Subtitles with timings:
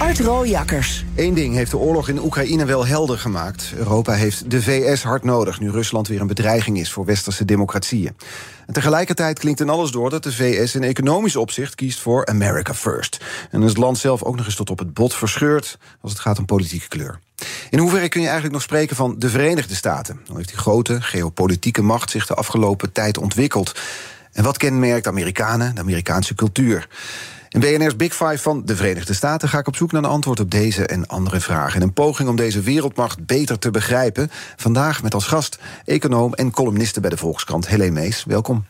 [0.00, 1.04] Art Rooijakkers.
[1.16, 3.72] Eén ding heeft de oorlog in Oekraïne wel helder gemaakt.
[3.76, 8.16] Europa heeft de VS hard nodig nu Rusland weer een bedreiging is voor westerse democratieën.
[8.66, 12.74] En tegelijkertijd klinkt in alles door dat de VS in economisch opzicht kiest voor America
[12.74, 13.24] First.
[13.50, 16.38] En het land zelf ook nog eens tot op het bot verscheurt als het gaat
[16.38, 17.18] om politieke kleur.
[17.70, 20.20] In hoeverre kun je eigenlijk nog spreken van de Verenigde Staten?
[20.26, 23.80] Hoe heeft die grote geopolitieke macht zich de afgelopen tijd ontwikkeld?
[24.32, 26.88] En wat kenmerkt Amerikanen, de Amerikaanse cultuur?
[27.50, 30.40] In BNR's Big Five van de Verenigde Staten ga ik op zoek naar een antwoord
[30.40, 31.80] op deze en andere vragen.
[31.80, 34.30] In een poging om deze wereldmacht beter te begrijpen.
[34.56, 38.24] Vandaag met als gast econoom en columniste bij de Volkskrant, Helene Mees.
[38.24, 38.64] Welkom.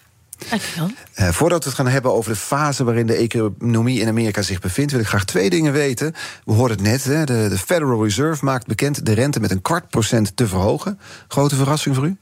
[0.49, 0.91] Dankjewel.
[1.17, 4.61] Uh, voordat we het gaan hebben over de fase waarin de economie in Amerika zich
[4.61, 6.15] bevindt, wil ik graag twee dingen weten.
[6.45, 9.63] We hoorden het net, hè, de, de Federal Reserve maakt bekend de rente met een
[9.63, 10.99] kwart procent te verhogen.
[11.29, 12.17] Grote verrassing voor u?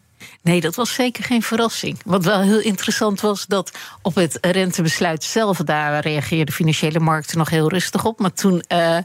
[0.49, 1.99] Nee, dat was zeker geen verrassing.
[2.05, 3.71] Wat wel heel interessant was, dat
[4.03, 8.19] op het rentebesluit zelf, daar reageerden financiële markten nog heel rustig op.
[8.19, 8.97] Maar toen uh,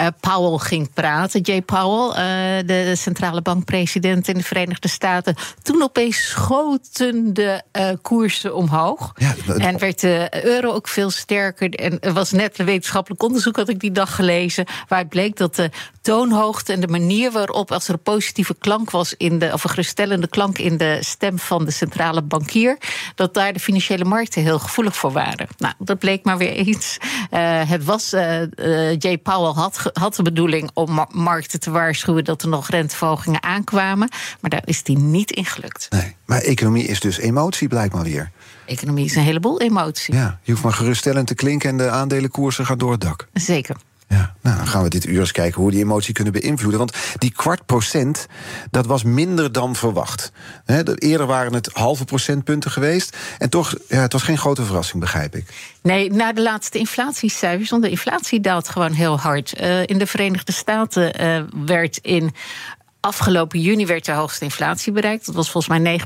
[0.00, 5.82] uh, Powell ging praten, Jay Powell, uh, de centrale bankpresident in de Verenigde Staten, toen
[5.82, 7.62] opeens schoten de
[8.02, 9.12] koersen omhoog.
[9.16, 11.70] Ja, en werd de euro ook veel sterker.
[11.70, 15.54] En er was net een wetenschappelijk onderzoek, had ik die dag gelezen, waaruit bleek dat
[15.54, 15.70] de
[16.00, 19.70] toonhoogte en de manier waarop, als er een positieve klank was in de, of een
[19.70, 22.78] geruststellende klank in de stem van de centrale bankier,
[23.14, 25.46] dat daar de financiële markten heel gevoelig voor waren.
[25.56, 26.98] Nou, dat bleek maar weer eens.
[27.30, 32.24] Uh, het was, uh, uh, Jay Powell had, had de bedoeling om markten te waarschuwen
[32.24, 34.08] dat er nog renteverhogingen aankwamen,
[34.40, 35.86] maar daar is die niet in gelukt.
[35.90, 38.30] Nee, maar economie is dus emotie blijkbaar weer.
[38.66, 40.14] Economie is een heleboel emotie.
[40.14, 43.28] Ja, je hoeft maar geruststellend te klinken en de aandelenkoersen gaan door het dak.
[43.32, 43.76] Zeker.
[44.08, 46.78] Ja, nou, dan gaan we dit uur eens kijken hoe die emotie kunnen beïnvloeden.
[46.78, 48.26] Want die kwart procent,
[48.70, 50.32] dat was minder dan verwacht.
[50.94, 53.16] Eerder waren het halve procentpunten geweest.
[53.38, 55.46] En toch, ja, het was geen grote verrassing, begrijp ik.
[55.82, 59.60] Nee, na de laatste inflatiecijfers, want de inflatie daalt gewoon heel hard.
[59.60, 62.32] Uh, in de Verenigde Staten uh, werd in
[63.04, 65.26] afgelopen juni werd de hoogste inflatie bereikt.
[65.26, 66.00] Dat was volgens mij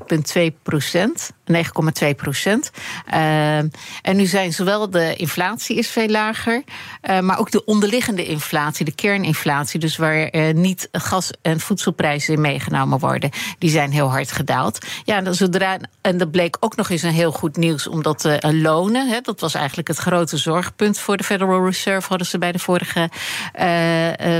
[0.51, 1.31] 9,2 procent.
[1.53, 2.71] 9,2 procent.
[3.15, 3.71] Uh, en
[4.03, 6.63] nu zijn zowel de inflatie is veel lager,
[7.11, 12.35] uh, maar ook de onderliggende inflatie, de kerninflatie, dus waar uh, niet gas- en voedselprijzen
[12.35, 14.79] in meegenomen worden, die zijn heel hard gedaald.
[15.05, 18.55] Ja, en, zodra, en dat bleek ook nog eens een heel goed nieuws, omdat de
[18.55, 22.53] lonen, hè, dat was eigenlijk het grote zorgpunt voor de Federal Reserve, hadden ze bij
[22.53, 23.11] de vorige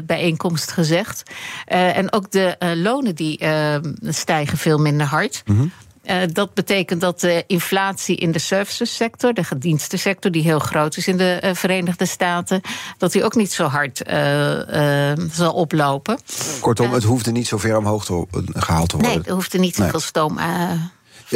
[0.05, 1.23] bijeenkomst gezegd.
[1.67, 3.41] en ook de lonen die
[4.03, 5.43] stijgen veel minder hard.
[5.45, 5.73] -hmm.
[6.11, 10.97] Uh, dat betekent dat de inflatie in de services sector, de gedienstensector, die heel groot
[10.97, 12.61] is in de uh, Verenigde Staten,
[12.99, 16.19] dat die ook niet zo hard uh, zal oplopen.
[16.61, 19.17] Kortom, het hoeft er niet zo ver omhoog te, gehaald te worden.
[19.17, 20.01] Nee, er hoeft er niet zoveel nee.
[20.01, 20.39] stoom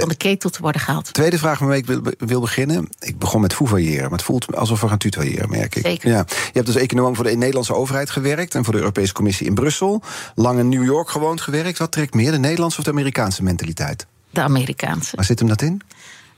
[0.00, 1.12] van de ketel te worden gehaald.
[1.12, 2.88] Tweede vraag waarmee ik wil, wil beginnen.
[2.99, 5.87] Ik begon met foevailleren, maar het voelt alsof we gaan tutoyeren, merk ik.
[5.87, 6.11] Zeker.
[6.11, 6.25] Ja.
[6.28, 9.55] Je hebt als econoom voor de Nederlandse overheid gewerkt en voor de Europese Commissie in
[9.55, 10.03] Brussel.
[10.34, 11.78] Lang in New York gewoond gewerkt.
[11.78, 14.06] Wat trekt meer, de Nederlandse of de Amerikaanse mentaliteit?
[14.32, 15.16] De Amerikaanse.
[15.16, 15.81] Waar zit hem dat in?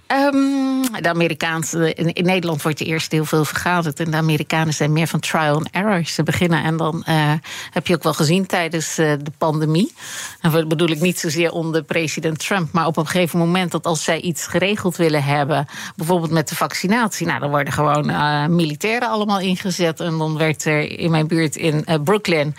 [0.06, 1.94] Um, de Amerikaanse.
[1.94, 4.00] In, Nederland wordt er eerst heel veel vergaderd.
[4.00, 6.04] En de Amerikanen zijn meer van trial and error.
[6.04, 7.32] Ze beginnen en dan uh,
[7.70, 9.92] heb je ook wel gezien tijdens uh, de pandemie.
[10.40, 12.72] En dat bedoel ik niet zozeer onder president Trump.
[12.72, 15.66] Maar op een gegeven moment dat als zij iets geregeld willen hebben.
[15.96, 17.26] bijvoorbeeld met de vaccinatie.
[17.26, 20.00] Nou, dan worden gewoon uh, militairen allemaal ingezet.
[20.00, 22.54] En dan werd er in mijn buurt in Brooklyn.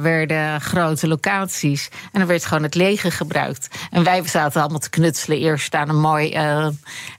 [0.00, 1.88] werden grote locaties.
[2.12, 3.68] En dan werd gewoon het leger gebruikt.
[3.90, 5.38] En wij zaten allemaal te knutselen.
[5.38, 6.68] Eerst aan een mooi uh,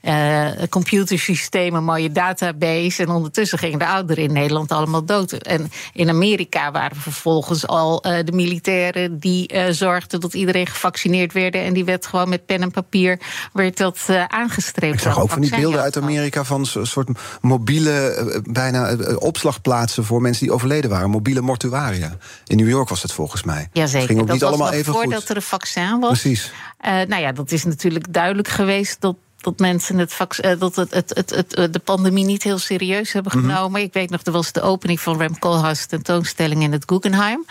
[0.02, 3.04] uh, computersysteem, een mooie database.
[3.04, 5.32] En ondertussen gingen de ouderen in Nederland allemaal dood.
[5.32, 11.56] En in Amerika waren vervolgens al uh, de militairen die zorgden dat iedereen gevaccineerd werd.
[11.56, 13.20] En die werd gewoon met pen en papier
[13.54, 14.94] werd dat aangestreept.
[14.94, 17.10] Ik zag ook van die beelden uit Amerika van een soort
[17.42, 21.10] mobiele, bijna opslagplaatsen voor mensen die overleden waren.
[21.10, 22.18] Mobiele mortuaria.
[22.46, 23.70] In New York was het volgens mij.
[23.74, 24.08] Jazeker.
[24.08, 25.30] Ging ook dat niet allemaal even voordat goed.
[25.30, 26.22] er een vaccin was.
[26.22, 26.52] Precies.
[26.82, 29.02] Nou ja, dat is natuurlijk duidelijk geweest
[29.48, 33.32] dat mensen het, uh, dat het, het, het, het, de pandemie niet heel serieus hebben
[33.32, 33.70] genomen.
[33.70, 33.84] Mm -hmm.
[33.84, 37.46] Ik weet nog, er was de opening van Rem Koolhaas tentoonstelling in het Guggenheim.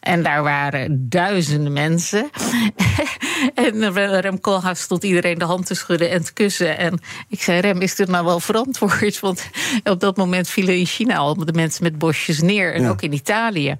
[0.00, 2.30] En daar waren duizenden mensen.
[3.54, 6.78] en Rem Koolhaas stond iedereen de hand te schudden en te kussen.
[6.78, 9.20] En ik zei, Rem, is dit nou wel verantwoord?
[9.26, 9.50] Want
[9.84, 12.74] op dat moment vielen in China al de mensen met bosjes neer.
[12.74, 12.88] En ja.
[12.88, 13.76] ook in Italië.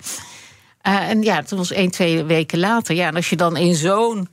[0.82, 2.94] en ja, toen was één, twee weken later.
[2.94, 4.28] Ja, en als je dan in zo'n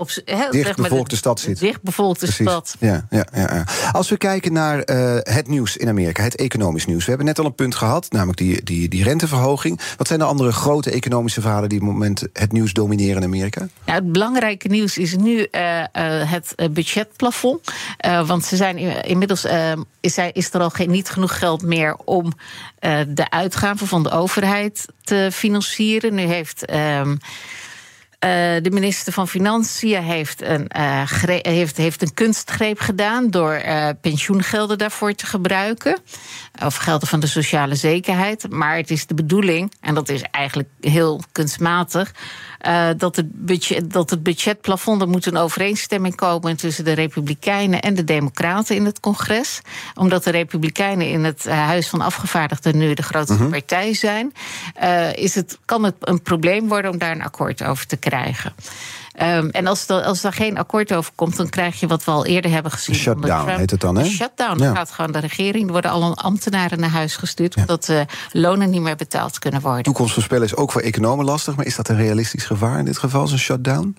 [0.00, 1.58] op dichtbevolkte stad zit.
[1.58, 2.76] Dichtbevolkte stad.
[2.78, 7.02] Ja, ja, ja, Als we kijken naar uh, het nieuws in Amerika, het economisch nieuws.
[7.02, 9.80] We hebben net al een punt gehad, namelijk die, die, die renteverhoging.
[9.96, 13.24] Wat zijn de andere grote economische verhalen die op het moment het nieuws domineren in
[13.24, 13.68] Amerika?
[13.84, 15.86] Ja, het belangrijke nieuws is nu uh, uh,
[16.30, 17.72] het budgetplafond.
[18.26, 19.46] want ze zijn inmiddels
[20.00, 22.32] is, is er al geen, niet genoeg geld meer om
[23.08, 26.14] de uitgaven van de overheid te financieren.
[26.14, 26.64] Nu heeft.
[28.24, 28.30] Uh,
[28.62, 34.78] de minister van Financiën heeft een, uh, heeft, heeft een kunstgreep gedaan door uh, pensioengelden
[34.78, 35.98] daarvoor te gebruiken.
[36.64, 38.50] Of gelden van de sociale zekerheid.
[38.50, 42.12] Maar het is de bedoeling, en dat is eigenlijk heel kunstmatig
[42.66, 47.80] uh, dat, het budget, dat het budgetplafond, er moet een overeenstemming komen tussen de Republikeinen
[47.80, 49.60] en de Democraten in het congres.
[49.94, 53.50] Omdat de Republikeinen in het eh, Huis van Afgevaardigden nu de grootste mhm.
[53.50, 54.32] partij zijn,
[55.14, 58.09] is het, kan het een probleem worden om daar een akkoord over te krijgen.
[59.22, 62.10] Um, en als, er, als daar geen akkoord over komt, dan krijg je wat we
[62.10, 62.94] al eerder hebben gezien.
[62.94, 64.04] Shutdown heet het dan, hè?
[64.04, 64.58] Shutdown.
[64.58, 65.66] Dan gaat gewoon de regering.
[65.66, 67.56] Er worden al ambtenaren naar huis gestuurd.
[67.56, 68.00] Omdat uh,
[68.32, 69.82] lonen niet meer betaald kunnen worden.
[69.82, 71.56] Toekomstvoorspellen is ook voor economen lastig.
[71.56, 73.96] Maar is dat een realistisch gevaar in dit geval, zo'n shutdown?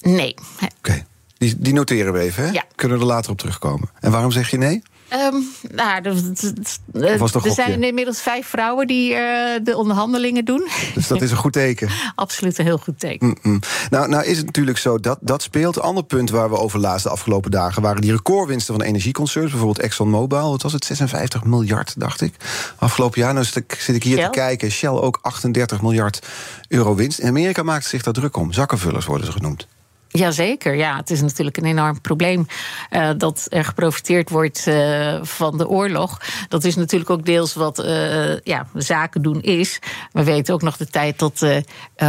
[0.00, 0.34] Nee.
[0.78, 1.06] Oké.
[1.38, 2.50] Die, die, noteren we even, hè?
[2.50, 2.64] Ja.
[2.74, 3.90] Kunnen we er later op terugkomen.
[4.00, 4.82] En waarom zeg je nee?
[5.12, 9.18] Um, nou, er zijn inmiddels vijf vrouwen die uh,
[9.62, 10.68] de onderhandelingen doen.
[10.94, 11.88] Dus dat is een goed teken.
[12.14, 13.36] Absoluut een heel goed teken.
[13.42, 13.60] Mm
[13.90, 15.76] Nou, nou is het natuurlijk zo dat dat speelt.
[15.76, 19.50] Een ander punt waar we over lazen de afgelopen dagen waren die recordwinsten van energieconcerns.
[19.50, 20.50] Bijvoorbeeld ExxonMobil.
[20.50, 20.84] Wat was het?
[20.84, 22.34] 56 miljard, dacht ik.
[22.76, 23.34] Afgelopen jaar.
[23.34, 24.70] Nou zit ik hier te kijken.
[24.70, 26.26] Shell ook 38 miljard
[26.68, 27.18] euro winst.
[27.18, 28.52] In Amerika maakt zich daar druk om.
[28.52, 29.66] Zakkenvullers worden ze genoemd.
[30.08, 30.96] Jazeker, ja.
[30.96, 32.46] Het is natuurlijk een enorm probleem
[32.90, 36.20] uh, dat er geprofiteerd wordt uh, van de oorlog.
[36.48, 39.78] Dat is natuurlijk ook deels wat uh, ja, zaken doen is.
[40.12, 41.64] We weten ook nog de tijd dat de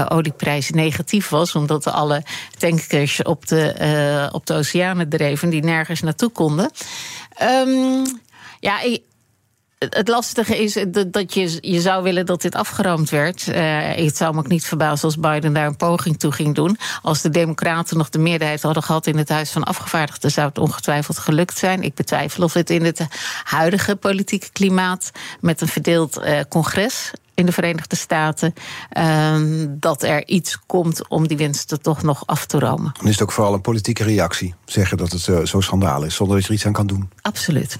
[0.08, 2.24] olieprijs negatief was, omdat alle
[2.58, 6.72] tankers op de, op de oceanen dreven die nergens naartoe konden.
[7.42, 8.04] Um,
[8.60, 8.80] ja,
[9.80, 13.48] het lastige is dat je, je zou willen dat dit afgeroomd werd.
[13.48, 16.78] Uh, het zou me ook niet verbazen als Biden daar een poging toe ging doen.
[17.02, 20.58] Als de Democraten nog de meerderheid hadden gehad in het Huis van Afgevaardigden, zou het
[20.58, 21.84] ongetwijfeld gelukt zijn.
[21.84, 23.08] Ik betwijfel of het in het
[23.44, 28.54] huidige politieke klimaat met een verdeeld uh, congres in de Verenigde Staten.
[28.98, 29.36] Uh,
[29.68, 32.92] dat er iets komt om die winsten toch nog af te romen.
[32.98, 34.56] Dan is het ook vooral een politieke reactie.
[34.66, 37.10] Zeggen dat het uh, zo schandaal is, zonder dat je er iets aan kan doen.
[37.22, 37.80] Absoluut.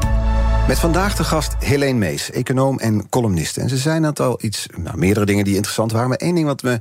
[0.71, 3.61] Met vandaag de gast Helene Mees, econoom en columniste.
[3.61, 6.09] En ze zei net al iets, nou, meerdere dingen die interessant waren...
[6.09, 6.79] maar één ding wat me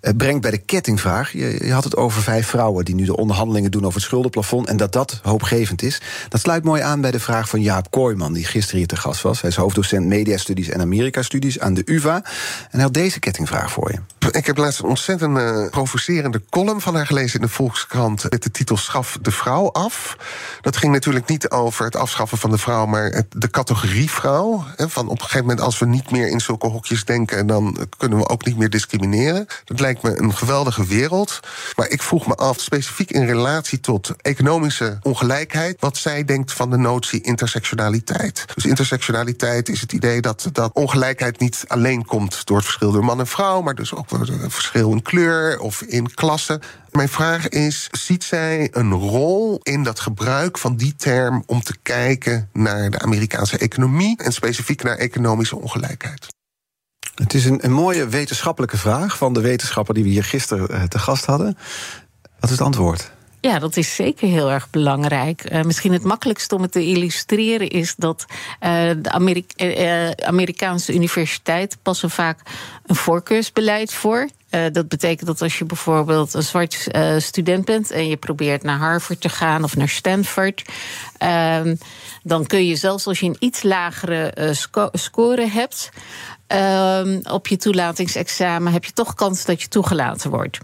[0.00, 1.32] uh, brengt bij de kettingvraag.
[1.32, 3.84] Je, je, had het over vijf vrouwen die nu de onderhandelingen doen...
[3.84, 6.00] over het schuldenplafond en dat dat hoopgevend is.
[6.28, 8.32] Dat sluit mooi aan bij de vraag van Jaap Kooijman...
[8.32, 9.40] die gisteren hier te gast was.
[9.40, 12.14] Hij is hoofddocent Mediastudies en Amerika-studies aan de UvA.
[12.14, 12.24] En
[12.70, 14.28] hij had deze kettingvraag voor je.
[14.30, 18.30] Ik heb laatst een ontzettend uh, provocerende column van haar gelezen in de Volkskrant...
[18.30, 20.16] met de titel Schaf de vrouw af.
[20.60, 22.86] Dat ging natuurlijk niet over het afschaffen van de vrouw...
[22.86, 24.64] maar de categorie vrouw.
[24.76, 28.18] van op een gegeven moment, als we niet meer in zulke hokjes denken, dan kunnen
[28.18, 29.46] we ook niet meer discrimineren.
[29.64, 31.40] Dat lijkt me een geweldige wereld.
[31.76, 36.70] Maar ik vroeg me af, specifiek in relatie tot economische ongelijkheid, wat zij denkt van
[36.70, 38.44] de notie intersectionaliteit.
[38.54, 43.04] Dus intersectionaliteit is het idee dat, dat ongelijkheid niet alleen komt door het verschil door
[43.04, 46.60] man en vrouw, maar dus ook door het verschil in kleur of in klasse.
[46.92, 51.76] Mijn vraag is: ziet zij een rol in dat gebruik van die term om te
[51.82, 56.26] kijken naar de Amerikaanse economie en specifiek naar economische ongelijkheid?
[57.14, 60.82] Het is een, een mooie wetenschappelijke vraag van de wetenschapper die we hier gisteren uh,
[60.82, 61.58] te gast hadden.
[62.22, 63.10] Wat is het antwoord?
[63.40, 65.52] Ja, dat is zeker heel erg belangrijk.
[65.52, 70.94] Uh, misschien het makkelijkste om het te illustreren is dat uh, de Amerika uh, Amerikaanse
[70.94, 72.40] universiteiten passen vaak
[72.86, 74.28] een voorkeursbeleid voor.
[74.72, 76.88] Dat betekent dat als je bijvoorbeeld een zwart
[77.18, 80.62] student bent en je probeert naar Harvard te gaan of naar Stanford,
[81.18, 81.74] ehm,
[82.22, 85.90] dan kun je zelfs als je een iets lagere sco score hebt
[86.46, 90.58] ehm, op je toelatingsexamen, heb je toch kans dat je toegelaten wordt.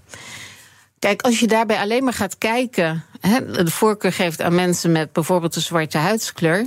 [0.99, 3.05] Kijk, als je daarbij alleen maar gaat kijken,
[3.53, 6.67] de voorkeur geeft aan mensen met bijvoorbeeld een zwarte huidskleur,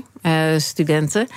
[0.58, 1.28] studenten.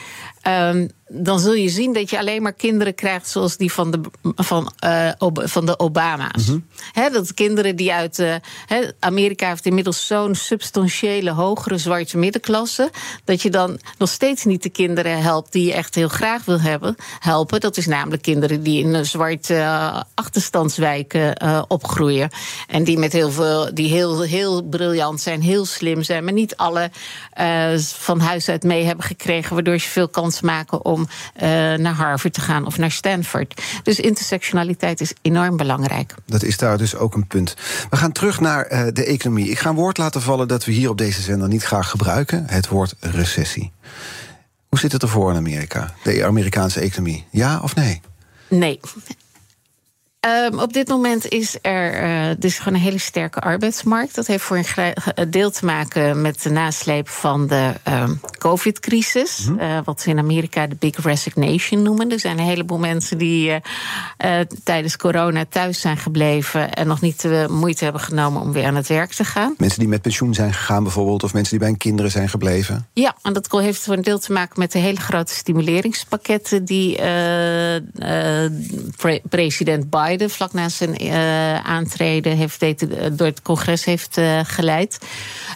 [1.14, 4.00] Dan zul je zien dat je alleen maar kinderen krijgt zoals die van de,
[4.34, 6.46] van, uh, van de Obama's.
[6.46, 6.64] Mm
[7.12, 8.18] dat kinderen die uit.
[8.18, 8.34] Uh,
[8.98, 12.90] Amerika heeft inmiddels zo'n substantiële hogere zwarte middenklasse.
[13.24, 16.60] Dat je dan nog steeds niet de kinderen helpt die je echt heel graag wil
[16.60, 17.60] hebben, helpen.
[17.60, 22.30] Dat is namelijk kinderen die in een zwarte uh, achterstandswijken opgroeien.
[22.66, 26.56] En die met heel veel, die heel, heel briljant zijn, heel slim zijn, maar niet
[26.56, 26.90] alle
[27.82, 31.42] van huis uit mee hebben gekregen, waardoor je veel kans maken om uh,
[31.74, 33.62] naar Harvard te gaan of naar Stanford.
[33.82, 36.14] Dus intersectionaliteit is enorm belangrijk.
[36.26, 37.56] Dat is daar dus ook een punt.
[37.90, 39.50] We gaan terug naar uh, de economie.
[39.50, 42.44] Ik ga een woord laten vallen dat we hier op deze zender niet graag gebruiken:
[42.46, 43.72] het woord recessie.
[44.68, 47.26] Hoe zit het ervoor in Amerika, de Amerikaanse economie?
[47.30, 48.00] Ja of nee?
[48.48, 48.80] Nee.
[50.28, 54.14] Um, op dit moment is er uh, dus gewoon een hele sterke arbeidsmarkt.
[54.14, 59.44] Dat heeft voor een deel te maken met de nasleep van de um, COVID-crisis.
[59.44, 59.68] Mm -hmm.
[59.68, 62.10] uh, wat ze in Amerika de Big Resignation noemen.
[62.10, 63.60] Er zijn een heleboel mensen die uh,
[64.64, 66.72] tijdens corona thuis zijn gebleven.
[66.72, 69.54] en nog niet de moeite hebben genomen om weer aan het werk te gaan.
[69.58, 71.22] Mensen die met pensioen zijn gegaan, bijvoorbeeld.
[71.22, 72.86] of mensen die bij hun kinderen zijn gebleven.
[72.92, 76.64] Ja, en dat heeft voor een deel te maken met de hele grote stimuleringspakketten.
[76.64, 76.96] die
[78.96, 82.60] pre president Biden vlak na zijn uh, aantreden heeft,
[83.18, 84.98] door het congres heeft uh, geleid.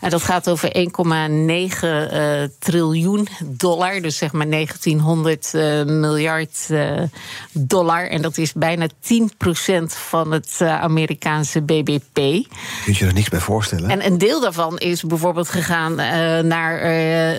[0.00, 0.82] En dat gaat over 1,9
[1.84, 5.52] uh, triljoen dollar, dus zeg maar 1900
[5.86, 6.68] miljard
[7.52, 8.08] dollar.
[8.08, 8.92] En dat is bijna 10%
[9.86, 12.14] van het Amerikaanse BBP.
[12.14, 12.44] Kun
[12.84, 13.90] je er niks bij voorstellen?
[13.90, 15.94] En een deel daarvan is bijvoorbeeld gegaan
[16.46, 16.82] naar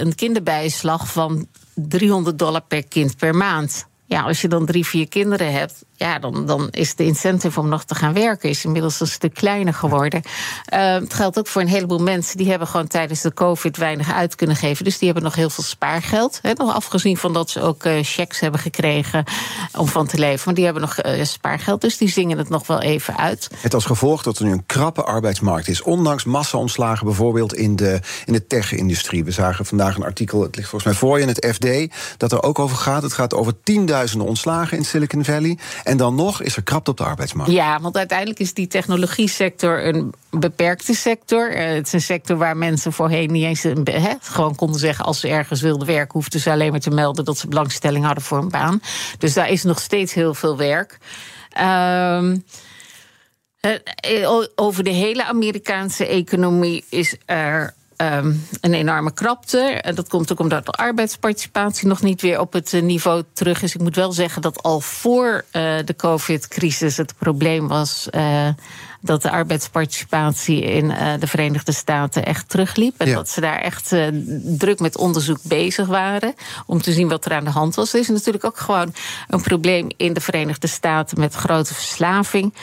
[0.01, 3.87] een kinderbijslag van 300 dollar per kind per maand.
[4.09, 7.69] Ja, als je dan drie, vier kinderen hebt, ja, dan, dan is de incentive om
[7.69, 10.21] nog te gaan werken is inmiddels een stuk kleiner geworden.
[10.73, 14.13] Uh, het geldt ook voor een heleboel mensen die hebben gewoon tijdens de COVID weinig
[14.13, 14.83] uit kunnen geven.
[14.83, 16.39] Dus die hebben nog heel veel spaargeld.
[16.41, 19.23] Hè, nog afgezien van dat ze ook uh, checks hebben gekregen
[19.77, 20.41] om van te leven.
[20.45, 23.49] Maar die hebben nog uh, spaargeld, dus die zingen het nog wel even uit.
[23.57, 25.81] Het als gevolg dat er nu een krappe arbeidsmarkt is.
[25.81, 29.23] Ondanks massa-ontslagen bijvoorbeeld in de, in de tech-industrie.
[29.23, 32.31] We zagen vandaag een artikel, het ligt volgens mij voor je in het FD, dat
[32.31, 33.03] er ook over gaat.
[33.03, 33.53] Het gaat over
[33.97, 35.57] tienduizenden ontslagen in Silicon Valley.
[35.83, 37.51] En dan nog is er krapte op de arbeidsmarkt.
[37.51, 41.57] Ja, want uiteindelijk is die technologie sector een beperkte sector.
[41.57, 45.05] Uh, het is een sector waar mensen voorheen niet eens he, gewoon konden zeggen...
[45.05, 47.25] als ze ergens wilden werken, hoefden ze alleen maar te melden...
[47.25, 48.81] dat ze belangstelling hadden voor een baan.
[49.17, 50.97] Dus daar is nog steeds heel veel werk.
[51.61, 52.43] Um,
[54.55, 59.59] over de hele Amerikaanse economie is er um, een enorme krapte.
[59.59, 63.61] En dat komt ook omdat de arbeidsparticipatie nog niet weer op het eh, niveau terug
[63.61, 63.75] is.
[63.75, 68.07] Ik moet wel zeggen dat al voor uh, de COVID-crisis het probleem was.
[68.11, 68.47] Uh,
[69.01, 72.93] dat de arbeidsparticipatie in uh, de Verenigde Staten echt terugliep.
[72.97, 73.15] En ja.
[73.15, 74.07] dat ze daar echt uh,
[74.57, 76.33] druk met onderzoek bezig waren.
[76.65, 77.93] Om te zien wat er aan de hand was.
[77.93, 78.93] Er is natuurlijk ook gewoon
[79.27, 82.53] een probleem in de Verenigde Staten met grote verslaving.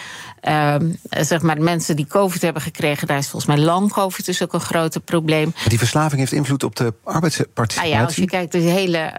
[0.48, 0.74] Uh,
[1.10, 4.52] zeg maar, mensen die COVID hebben gekregen, daar is volgens mij lang COVID dus ook
[4.52, 5.54] een grote probleem.
[5.68, 7.92] Die verslaving heeft invloed op de arbeidsparticipatie?
[7.92, 9.12] Ah ja, als je kijkt, de hele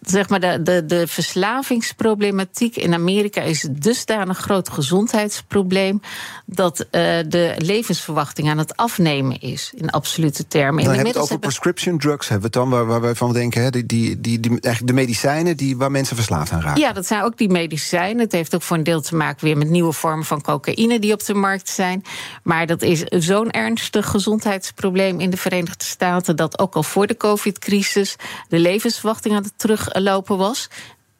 [0.00, 6.00] zeg maar de, de, de verslavingsproblematiek in Amerika is dusdanig groot gezondheidsprobleem
[6.46, 6.88] dat uh,
[7.28, 10.84] de levensverwachting aan het afnemen is in absolute termen.
[10.84, 13.32] Dan hebben we het over prescription drugs, hebben we het dan waar, waar wij van
[13.32, 16.80] denken, hè, die, die, die, die, eigenlijk de medicijnen die, waar mensen verslaafd aan raken.
[16.80, 18.18] Ja, dat zijn ook die medicijnen.
[18.18, 21.12] Het heeft ook voor een deel te maken weer met nieuwe vormen van cocaïne die
[21.12, 22.02] op de markt zijn.
[22.42, 27.16] Maar dat is zo'n ernstig gezondheidsprobleem in de Verenigde Staten dat ook al voor de
[27.16, 28.16] COVID-crisis
[28.48, 30.68] de levensverwachting aan het teruglopen was.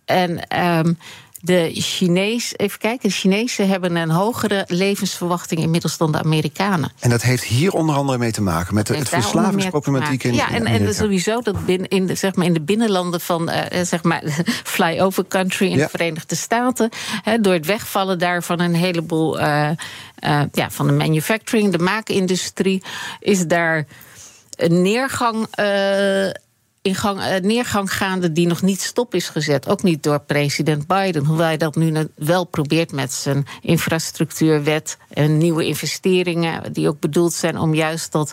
[0.04, 0.99] En um,
[1.40, 6.92] de Chinees, even kijken, de Chinezen hebben een hogere levensverwachting inmiddels dan de Amerikanen.
[6.99, 10.50] En dat heeft hier onder andere mee te maken met de, het verslavingsproblematiek in Ja,
[10.50, 14.02] en, en sowieso dat binnen, in, de, zeg maar in de binnenlanden van uh, zeg
[14.02, 14.22] maar
[14.75, 15.84] flyover country in ja.
[15.84, 16.88] de Verenigde Staten,
[17.22, 19.70] he, door het wegvallen daarvan een heleboel uh,
[20.25, 22.82] uh, ja, van de manufacturing, de maakindustrie,
[23.20, 23.87] is daar
[24.56, 25.46] een neergang
[26.82, 29.68] in gang, uh, neergang gaande die nog niet stop is gezet.
[29.68, 31.24] Ook niet door president Biden.
[31.24, 36.72] Hoewel hij dat nu wel probeert met zijn infrastructuurwet en nieuwe investeringen.
[36.72, 38.30] die ook bedoeld zijn om juist dat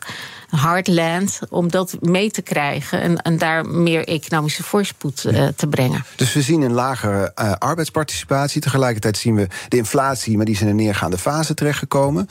[0.50, 1.40] hardland.
[1.50, 6.06] om dat mee te krijgen en, en daar meer economische voorspoed uh, te brengen.
[6.16, 8.62] Dus we zien een lagere uh, arbeidsparticipatie.
[8.62, 12.30] Tegelijkertijd zien we de inflatie, maar die is in een neergaande fase terechtgekomen.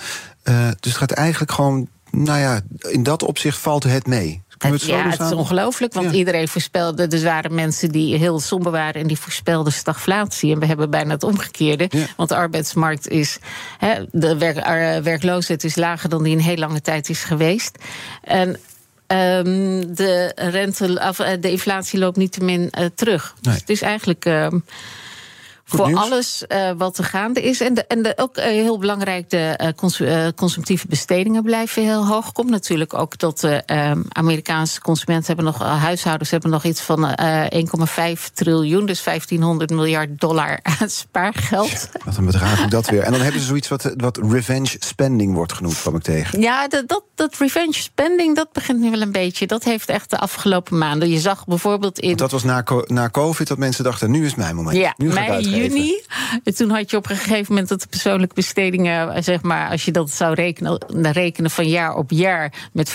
[0.81, 1.89] dus het gaat eigenlijk gewoon.
[2.11, 4.43] Nou ja, in dat opzicht valt het mee.
[4.59, 6.17] Het, ja, het is ongelooflijk, want ja.
[6.17, 7.07] iedereen voorspelde.
[7.07, 10.53] Er waren mensen die heel somber waren en die voorspelden stagflatie.
[10.53, 11.87] En we hebben bijna het omgekeerde.
[11.91, 12.07] Ja.
[12.17, 13.39] Want de arbeidsmarkt is.
[13.79, 14.67] He, de werk,
[15.03, 17.79] werkloosheid is lager dan die in heel lange tijd is geweest.
[18.23, 18.59] En
[19.09, 23.35] Ehm, de, rente, of, eh, de inflatie loopt niet te min uh, terug.
[23.41, 23.53] Nee.
[23.53, 24.25] Dus het is eigenlijk.
[24.25, 24.59] ehm
[25.69, 26.01] Goed voor nieuws.
[26.01, 27.61] alles uh, wat er gaande is.
[27.61, 30.03] En, de, en de, ook uh, heel belangrijk, de uh, cons
[30.37, 32.33] consumptieve bestedingen blijven heel hoog.
[32.33, 33.63] Komt natuurlijk ook dat de
[34.09, 37.19] Amerikaanse consumenten hebben nog, huishoudens hebben nog iets van
[38.19, 41.89] 1,5 triljoen, dus 1500 miljard dollar aan spaargeld.
[42.05, 43.03] Wat een bedrag ook dat weer.
[43.03, 46.41] En dan hebben ze zoiets wat, wat revenge spending wordt genoemd, kwam ik tegen.
[46.41, 49.47] Ja, dat, dat, dat revenge spending, dat begint nu wel een beetje.
[49.47, 51.09] Dat heeft echt de afgelopen maanden.
[51.09, 52.07] Je zag bijvoorbeeld in.
[52.07, 54.77] Want dat was na, na COVID dat mensen dachten: nu is mijn moment.
[54.77, 56.01] Ja, nu ga ik mei, juni.
[56.45, 59.85] En toen had je op een gegeven moment dat de persoonlijke bestedingen, zeg maar, als
[59.85, 60.79] je dat zou rekenen,
[61.13, 62.95] rekenen van jaar op jaar, met 15%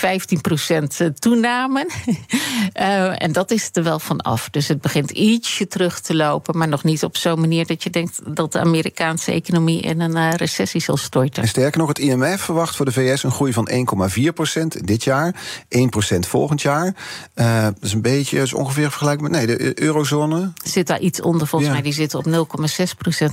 [1.18, 1.86] toenamen.
[2.80, 4.48] uh, en dat is er wel van af.
[4.50, 7.90] Dus het begint ietsje terug te lopen, maar nog niet op zo'n manier dat je
[7.90, 11.42] denkt dat de Amerikaanse economie in een uh, recessie zal storten.
[11.42, 15.34] En sterker nog, het IMF verwacht voor de VS een groei van 1,4% dit jaar,
[15.78, 16.94] 1% volgend jaar.
[17.34, 20.52] Uh, dat is een beetje, is ongeveer vergelijkbaar met nee, de eurozone.
[20.64, 21.76] Zit daar iets onder, volgens Ja.
[21.76, 21.84] mij.
[21.84, 22.53] Die zitten op 0,6 procent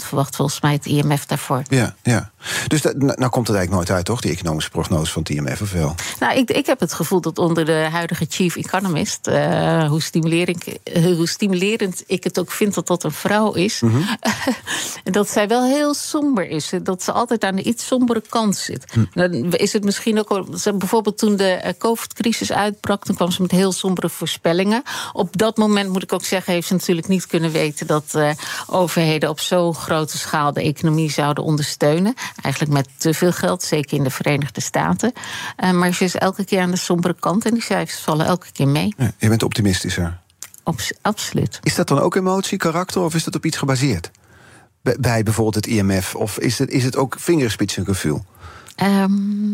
[0.03, 1.63] verwacht volgens mij het IMF daarvoor.
[1.67, 2.31] Ja, ja.
[2.67, 4.21] Dus dat, nou, nou komt het eigenlijk nooit uit, toch?
[4.21, 5.95] Die economische prognose van het IMF, of wel?
[6.19, 10.63] Nou, ik, ik heb het gevoel dat onder de huidige chief economist, uh, hoe, stimulerend,
[10.67, 14.01] uh, hoe stimulerend ik het ook vind dat dat een vrouw is, Mhm.
[15.17, 16.71] dat zij wel heel somber is.
[16.83, 18.91] Dat ze altijd aan de iets sombere kant zit.
[18.91, 19.05] Hm.
[19.13, 20.45] Dan is het misschien ook,
[20.77, 24.83] bijvoorbeeld toen de eh, COVID-crisis uitbrak, toen kwam ze met heel sombere voorspellingen.
[25.13, 28.29] Op dat moment moet ik ook zeggen, heeft ze natuurlijk niet kunnen weten dat eh,
[28.67, 32.13] overheden op zo'n grote schaal de economie zouden ondersteunen.
[32.41, 35.13] Eigenlijk met te veel geld, zeker in de Verenigde Staten.
[35.55, 38.51] Eh, maar ze is elke keer aan de sombere kant en die cijfers vallen elke
[38.51, 38.93] keer mee.
[38.97, 40.19] Ja, je bent optimistischer.
[40.63, 41.59] Abs- absoluut.
[41.63, 44.11] Is dat dan ook emotie, karakter, of is dat op iets gebaseerd?
[44.81, 46.15] Bij, bij bijvoorbeeld het IMF?
[46.15, 48.25] Of is het, is het ook vingerspitsengevoel?
[48.75, 49.49] Ehm,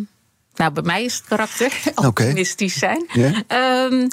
[0.55, 3.07] nou, bij mij is het karakter optimistisch zijn.
[3.47, 4.07] Ehm,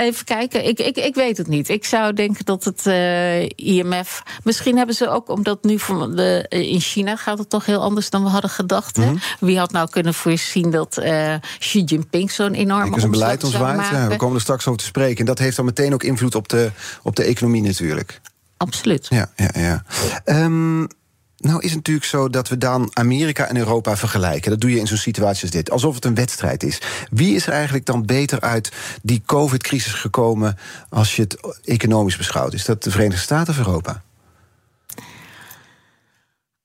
[0.00, 1.68] even kijken, ik, ik, ik weet het niet.
[1.68, 4.22] Ik zou denken dat het eh, IMF.
[4.42, 7.80] Misschien hebben ze ook, omdat nu van de, eh, in China gaat het toch heel
[7.80, 8.96] anders dan we hadden gedacht.
[8.96, 9.08] Mhm.
[9.08, 9.14] hè?
[9.40, 13.58] Wie had nou kunnen voorzien dat eh, Xi Jinping zo'n enorme Kijk, is een beleid
[13.58, 13.98] maken?
[13.98, 15.18] Ja, we komen er straks over te spreken.
[15.18, 16.70] En dat heeft dan meteen ook invloed op de,
[17.02, 18.20] op de economie natuurlijk.
[18.56, 19.06] Absoluut.
[19.10, 19.84] Ja, ja, ja.
[20.24, 20.86] Ehm,
[21.44, 24.50] nou is het natuurlijk zo dat we dan Amerika en Europa vergelijken.
[24.50, 25.70] Dat doe je in zo'n situatie als dit.
[25.70, 26.78] Alsof het een wedstrijd is.
[27.10, 28.72] Wie is er eigenlijk dan beter uit
[29.02, 30.58] die COVID-crisis gekomen...
[30.88, 32.52] als je het economisch beschouwt?
[32.52, 34.02] Is dat de Verenigde Staten of Europa?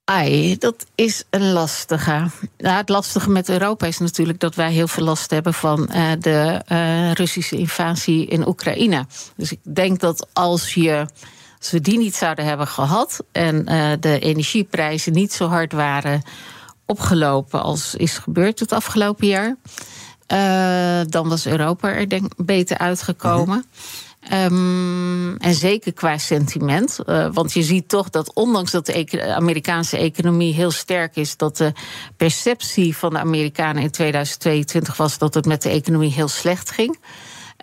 [0.03, 2.29] Ai, dat is een lastige.
[2.57, 6.11] Nou, het lastige met Europa is natuurlijk dat wij heel veel last hebben van eh,
[6.19, 9.05] de eh, Russische invasie in Oekraïne.
[9.35, 11.05] Dus ik denk dat als je.
[11.59, 16.21] Als we die niet zouden hebben gehad en eh, de energieprijzen niet zo hard waren
[16.85, 19.55] opgelopen als is gebeurd het afgelopen jaar,
[20.27, 23.65] eh, dan was Europa er denk beter uitgekomen.
[24.33, 26.99] Um, en zeker qua sentiment.
[27.05, 31.57] Uh, want je ziet toch dat ondanks dat de Amerikaanse economie heel sterk is, dat
[31.57, 31.73] de
[32.17, 36.99] perceptie van de Amerikanen in 2022 was dat het met de economie heel slecht ging.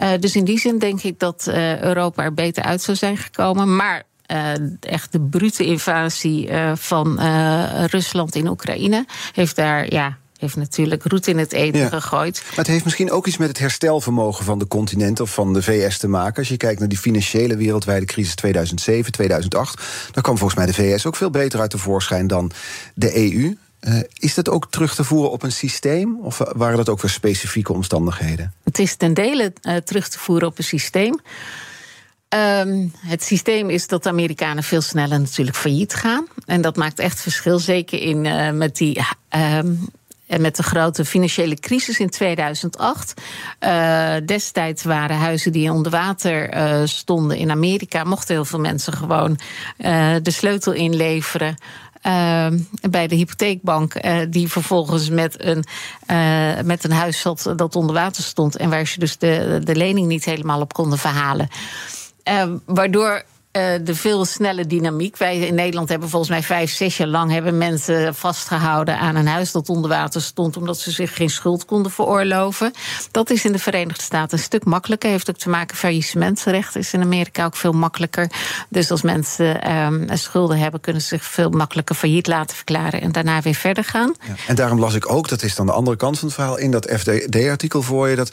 [0.02, 3.16] Uh, dus in die zin denk ik dat uh, Europa er beter uit zou zijn
[3.16, 3.76] gekomen.
[3.76, 10.18] Maar uh, echt de brute invasie uh, van uh, Rusland in Oekraïne heeft daar ja,
[10.38, 11.88] heeft natuurlijk roet in het eten ja.
[11.88, 12.42] gegooid.
[12.48, 15.62] Maar het heeft misschien ook iets met het herstelvermogen van de continent of van de
[15.62, 16.38] VS te maken.
[16.38, 19.82] Als je kijkt naar die financiële wereldwijde crisis 2007, 2008,
[20.12, 22.50] dan kwam volgens mij de VS ook veel beter uit de voorschijn dan
[22.94, 23.56] de EU.
[23.86, 26.18] Uh, is dat ook terug te voeren op een systeem?
[26.20, 28.52] Of waren dat ook weer specifieke omstandigheden?
[28.64, 31.20] Het is ten dele uh, terug te voeren op een systeem.
[32.28, 36.26] Um, het systeem is dat de Amerikanen veel sneller natuurlijk failliet gaan.
[36.46, 39.00] En dat maakt echt verschil, zeker in, uh, met die.
[39.36, 39.88] Um,
[40.26, 43.22] en met de grote financiële crisis in 2008.
[43.60, 46.50] Uh, destijds waren huizen die onder water
[46.88, 48.04] stonden in Amerika.
[48.04, 49.38] Mochten heel veel mensen gewoon
[50.22, 51.56] de sleutel inleveren.
[52.06, 52.46] Uh,
[52.90, 55.64] bij de hypotheekbank, uh, die vervolgens met een,
[56.10, 58.56] uh, met een huis zat dat onder water stond.
[58.56, 61.48] En waar ze dus de, de lening niet helemaal op konden verhalen.
[62.64, 63.24] waardoor
[63.84, 65.16] de veel snelle dynamiek.
[65.16, 69.26] Wij in Nederland hebben volgens mij vijf, zes jaar lang hebben mensen vastgehouden aan een
[69.26, 72.72] huis dat onder water stond, omdat ze zich geen schuld konden veroorloven.
[73.10, 75.10] Dat is in de Verenigde Staten een stuk makkelijker.
[75.10, 78.30] Heeft ook te maken faillissementsrecht is in Amerika ook veel makkelijker.
[78.68, 83.12] Dus als mensen um, schulden hebben, kunnen ze zich veel makkelijker failliet laten verklaren en
[83.12, 84.14] daarna weer verder gaan.
[84.26, 84.34] Ja.
[84.46, 86.70] En daarom las ik ook, dat is dan de andere kant van het verhaal, in
[86.70, 88.32] dat FD-artikel voor je, dat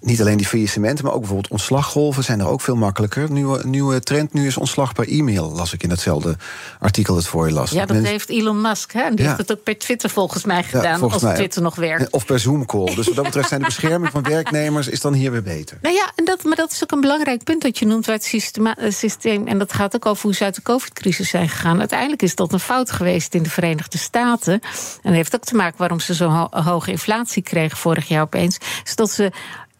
[0.00, 3.30] niet alleen die faillissementen, maar ook bijvoorbeeld ontslaggolven zijn er ook veel makkelijker.
[3.30, 6.36] Nieuwe, nieuwe trend nu is ontslag per e-mail, las ik in hetzelfde
[6.78, 7.70] artikel dat voor je las.
[7.70, 8.92] Ja, dat heeft Elon Musk.
[8.92, 9.08] Hè?
[9.10, 9.24] Die Ja.
[9.26, 12.10] heeft het ook per Twitter volgens mij gedaan, volgens als mij, Twitter nog werkt.
[12.12, 12.94] Of per Zoom-call.
[12.94, 15.78] Dus wat dat betreft zijn de bescherming van werknemers is dan hier weer beter.
[15.82, 18.14] Nou ja, en dat, maar dat is ook een belangrijk punt dat je noemt bij
[18.14, 19.46] het eh, systeem.
[19.46, 21.78] En dat gaat ook over hoe ze uit de COVID-crisis zijn gegaan.
[21.78, 24.52] Uiteindelijk is dat een fout geweest in de Verenigde Staten.
[24.52, 24.60] En
[25.02, 28.58] dat heeft ook te maken waarom ze zo'n ho- hoge inflatie kregen vorig jaar opeens.
[28.84, 29.32] Is dat ze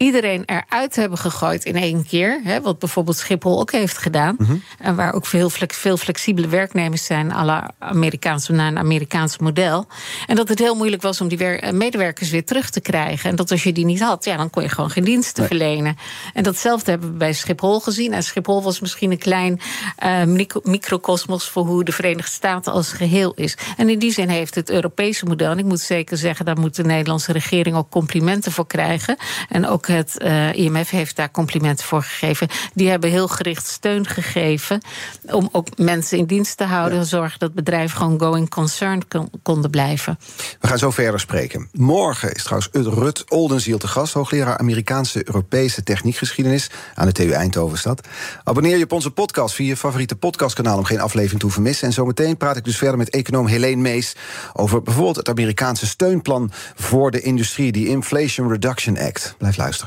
[0.04, 2.40] iedereen eruit hebben gegooid in één keer.
[2.44, 4.36] Hè, wat bijvoorbeeld Schiphol ook heeft gedaan.
[4.78, 9.86] En waar ook veel, veel flexibele werknemers zijn, à la Amerikaanse, naar een Amerikaans model.
[10.26, 13.30] En dat het heel moeilijk was om die eh, medewerkers weer terug te krijgen.
[13.30, 15.48] En dat als je die niet had, ja, dan kon je gewoon geen diensten Nee.
[15.58, 15.96] verlenen.
[16.34, 18.12] En datzelfde hebben we bij Schiphol gezien.
[18.12, 19.60] En Schiphol was misschien een klein
[19.96, 23.56] eh, micro- microcosmos voor hoe de Verenigde Staten als geheel is.
[23.76, 26.76] En in die zin heeft het Europese model, en ik moet zeker zeggen, daar moet
[26.76, 29.16] de Nederlandse regering ook complimenten voor krijgen.
[29.48, 32.48] En ook het eh, IMF heeft daar complimenten voor gegeven.
[32.74, 34.80] Die hebben heel gericht steun gegeven
[35.26, 36.98] om ook mensen in dienst te houden.
[36.98, 40.18] en Zorgen dat bedrijven gewoon going concern kon- konden blijven.
[40.60, 41.68] We gaan zo verder spreken.
[41.72, 48.08] Morgen is trouwens Rut Oldenziel te gast, hoogleraar Amerikaanse Europese techniekgeschiedenis aan de TU Eindhovenstad.
[48.44, 51.86] Abonneer je op onze podcast via je favoriete podcastkanaal om geen aflevering te hoeven missen.
[51.86, 54.16] En zometeen praat ik dus verder met econoom Helene Mees
[54.52, 59.34] over bijvoorbeeld het Amerikaanse steunplan voor de industrie, die Inflation Reduction Act.
[59.38, 59.83] Blijf luisteren.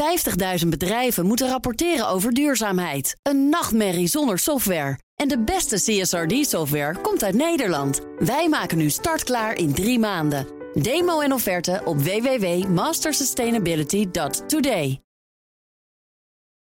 [0.00, 3.16] 50.000 bedrijven moeten rapporteren over duurzaamheid.
[3.22, 4.98] Een nachtmerrie zonder software.
[5.14, 8.00] En de beste CSRD-software komt uit Nederland.
[8.18, 10.46] Wij maken nu startklaar in drie maanden.
[10.74, 15.00] Demo en offerte op www.mastersustainability.today.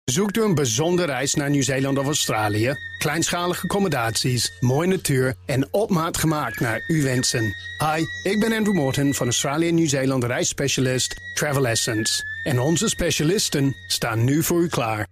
[0.04, 2.74] Zoekt u een bijzondere reis naar Nieuw-Zeeland of Australië?
[2.98, 7.56] Kleinschalige accommodaties, mooie natuur en op maat gemaakt naar uw wensen.
[7.78, 12.31] Hi, ik ben Andrew Morton van Australië Nieuw-Zeeland reisspecialist Travel Essence.
[12.44, 15.08] En onze specialisten staan nu voor u klaar.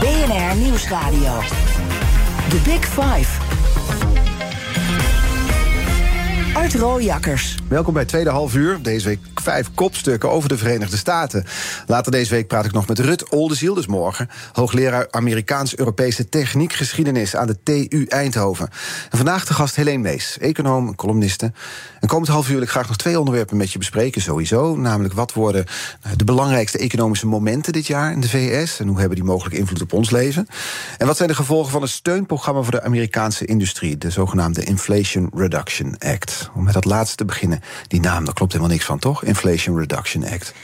[0.00, 1.40] BNR Nieuwsradio.
[2.48, 3.43] The Big Five.
[6.64, 7.58] Art Rooijakkers.
[7.68, 8.82] Welkom bij het tweede half uur.
[8.82, 11.44] Deze week vijf kopstukken over de Verenigde Staten.
[11.86, 14.28] Later deze week praat ik nog met Rut Oldenziel, dus morgen.
[14.52, 18.68] Hoogleraar Amerikaans-Europese techniekgeschiedenis aan de TU Eindhoven.
[19.10, 21.52] En vandaag de gast Helene Mees, econoom, columniste.
[22.00, 24.76] En komend half uur wil ik graag nog twee onderwerpen met je bespreken, sowieso.
[24.76, 25.64] Namelijk, wat worden
[26.16, 28.80] de belangrijkste economische momenten dit jaar in de VS?
[28.80, 30.46] En hoe hebben die mogelijk invloed op ons leven?
[30.98, 35.30] En wat zijn de gevolgen van een steunprogramma voor de Amerikaanse industrie, de zogenaamde Inflation
[35.34, 36.50] Reduction Act?
[36.54, 37.60] Om met dat laatste te beginnen.
[37.88, 39.24] Die naam, daar klopt helemaal niks van, toch?
[39.24, 40.54] Inflation Reduction Act.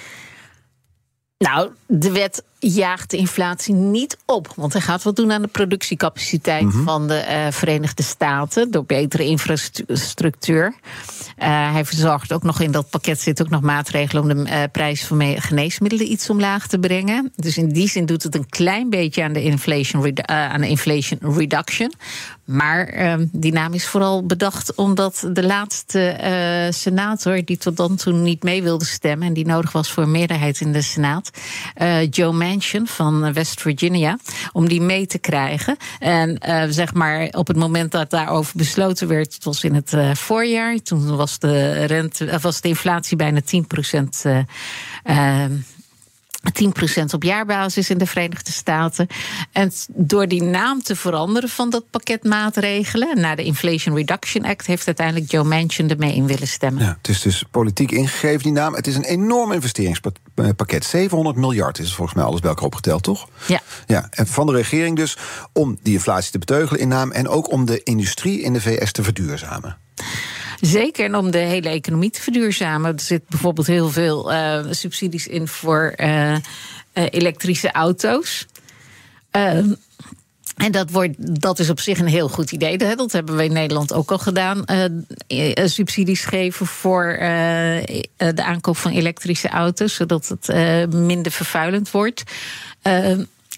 [1.38, 4.52] Nou, de wet jaagt de inflatie niet op.
[4.56, 8.70] Want hij gaat wat doen aan de productiecapaciteit van de eh, Verenigde Staten.
[8.70, 10.74] Door betere infrastructuur.
[11.36, 14.62] Eh, hij verzorgt ook nog in dat pakket zit ook nog maatregelen om de eh,
[14.72, 17.32] prijs van geneesmiddelen iets omlaag te brengen.
[17.36, 21.36] Dus in die zin doet het een klein beetje aan de inflation, aan de inflation
[21.36, 21.92] reduction.
[22.44, 26.16] Maar eh, die naam is vooral bedacht omdat de laatste
[26.70, 30.10] senator, die tot dan toe niet mee wilde stemmen en die nodig was voor een
[30.10, 31.30] meerderheid in de Senaat,
[32.10, 32.49] Joe Manchin
[32.84, 34.18] van West Virginia,
[34.52, 35.76] om die mee te krijgen.
[35.98, 39.92] En eh, zeg maar op het moment dat daarover besloten werd, het was in het
[39.92, 44.24] eh, voorjaar, toen was de, rente, eh, was de inflatie bijna 10 procent.
[46.40, 49.06] 10% op jaarbasis in de Verenigde Staten.
[49.52, 54.66] En door die naam te veranderen van dat pakket maatregelen naar de Inflation Reduction Act,
[54.66, 56.82] heeft uiteindelijk Joe Manchin ermee in willen stemmen.
[56.82, 58.74] Ja, het is dus politiek ingegeven, die naam.
[58.74, 60.84] Het is een enorm investeringspakket.
[60.84, 63.28] 700 miljard is volgens mij alles bij elkaar opgeteld, toch?
[63.46, 63.60] Ja.
[63.86, 65.16] Ja, en van de regering dus
[65.52, 67.10] om die inflatie te beteugelen in naam...
[67.10, 69.78] en ook om de industrie in de VS te verduurzamen.
[70.60, 72.92] Zeker, en om de hele economie te verduurzamen.
[72.92, 76.40] Er zit bijvoorbeeld heel veel eh, subsidies in voor eh, eh,
[76.92, 78.46] elektrische auto's.
[79.30, 79.72] Ehm,
[80.56, 82.78] en dat, wordt, dat is op zich een heel goed idee.
[82.78, 84.64] Dat hebben we in Nederland ook al gedaan.
[85.64, 87.16] subsidies geven voor
[88.16, 90.46] de aankoop van elektrische auto's, zodat het
[90.92, 92.22] minder vervuilend wordt.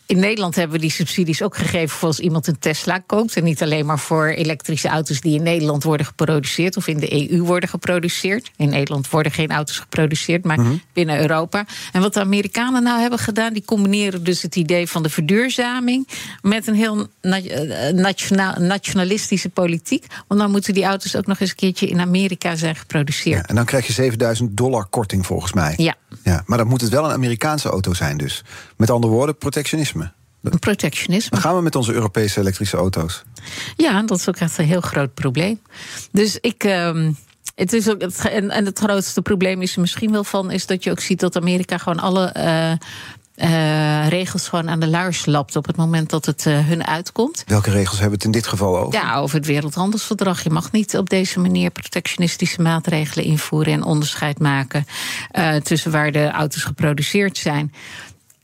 [0.07, 3.37] In Nederland hebben we die subsidies ook gegeven voor als iemand een Tesla koopt.
[3.37, 7.31] En niet alleen maar voor elektrische auto's die in Nederland worden geproduceerd of in de
[7.31, 8.51] EU worden geproduceerd.
[8.57, 10.59] In Nederland worden geen auto's geproduceerd, maar
[10.93, 11.65] binnen Europa.
[11.93, 16.09] En wat de Amerikanen nou hebben gedaan, die combineren dus het idee van de verduurzaming
[16.43, 20.07] met een heel na- eh, nationaal, nationalistische politiek.
[20.29, 23.37] Want dan moeten die auto's ook nog eens een keertje in Amerika zijn geproduceerd.
[23.37, 25.75] Ja, en dan krijg je 7000 dollar korting volgens mij.
[25.77, 25.95] Ja.
[26.23, 26.43] ja.
[26.47, 28.43] Maar dan moet het wel een Amerikaanse auto zijn dus.
[28.77, 30.02] Met andere woorden, protectionisme.
[30.59, 31.41] Protectionisme.
[31.41, 33.23] Gaan we met onze Europese elektrische auto's.
[33.77, 35.61] Ja, dat is ook echt een heel groot probleem.
[36.13, 36.65] Dus ik.
[36.65, 37.13] ehm,
[37.55, 40.67] Het is ook, het, en, en het grootste probleem is er misschien wel van, is
[40.67, 42.35] dat je ook ziet dat Amerika gewoon alle.
[42.37, 42.73] Uh,
[43.37, 47.45] uh, regels gewoon aan de laars lapt op het moment dat het uh, hun uitkomt.
[47.47, 49.01] Welke regels hebben we het in dit geval over?
[49.01, 50.43] Ja, over het Wereldhandelsverdrag.
[50.43, 54.87] Je mag niet op deze manier protectionistische maatregelen invoeren en onderscheid maken
[55.33, 57.73] uh, tussen waar de auto's geproduceerd zijn.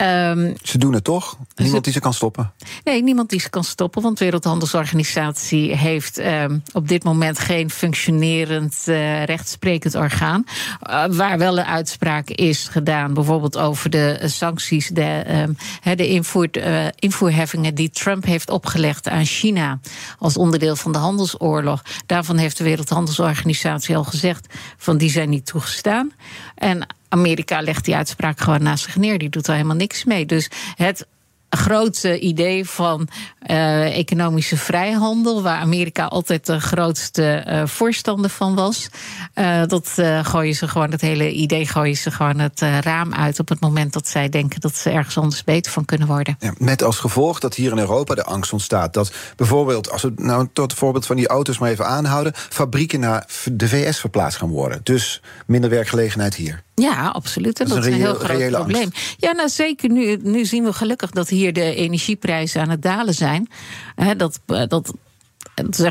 [0.03, 1.37] Um, ze doen het toch?
[1.55, 2.53] Niemand die ze kan stoppen?
[2.85, 4.03] Nee, niemand die ze kan stoppen.
[4.03, 10.45] Want de Wereldhandelsorganisatie heeft um, op dit moment geen functionerend uh, rechtsprekend orgaan.
[10.91, 15.57] Uh, waar wel een uitspraak is gedaan, bijvoorbeeld over de sancties, de, um,
[15.97, 16.49] de invoer,
[16.95, 19.81] invoerheffingen die Trump heeft opgelegd aan China
[20.19, 21.83] als onderdeel van de handelsoorlog.
[22.07, 26.13] Daarvan heeft de Wereldhandelsorganisatie al gezegd van die zijn niet toegestaan.
[26.55, 29.19] En Amerika legt die uitspraak gewoon naast zich neer.
[29.19, 30.27] Die doet er helemaal niks mee.
[30.27, 31.07] Dus het
[31.51, 33.09] grote idee van
[33.47, 38.89] uh, economische vrijhandel, waar Amerika altijd de grootste uh, voorstander van was.
[39.35, 43.49] Uh, dat gooien ze gewoon, het hele idee gooien ze gewoon het raam uit op
[43.49, 46.37] het moment dat zij denken dat ze ergens anders beter van kunnen worden.
[46.39, 50.13] Ja, met als gevolg dat hier in Europa de angst ontstaat dat bijvoorbeeld, als we
[50.17, 54.39] nou tot het voorbeeld van die auto's maar even aanhouden, fabrieken naar de VS verplaatst
[54.39, 54.81] gaan worden.
[54.83, 56.67] Dus minder werkgelegenheid hier.
[56.79, 57.61] Ja, absoluut.
[57.61, 58.83] En dat, is een, heel groot probleem.
[58.83, 59.15] Angst.
[59.19, 59.91] Ja, nou zeker.
[59.91, 63.49] Nu, nu zien we gelukkig dat hier de energieprijzen aan het dalen zijn.
[64.17, 64.93] dat, dat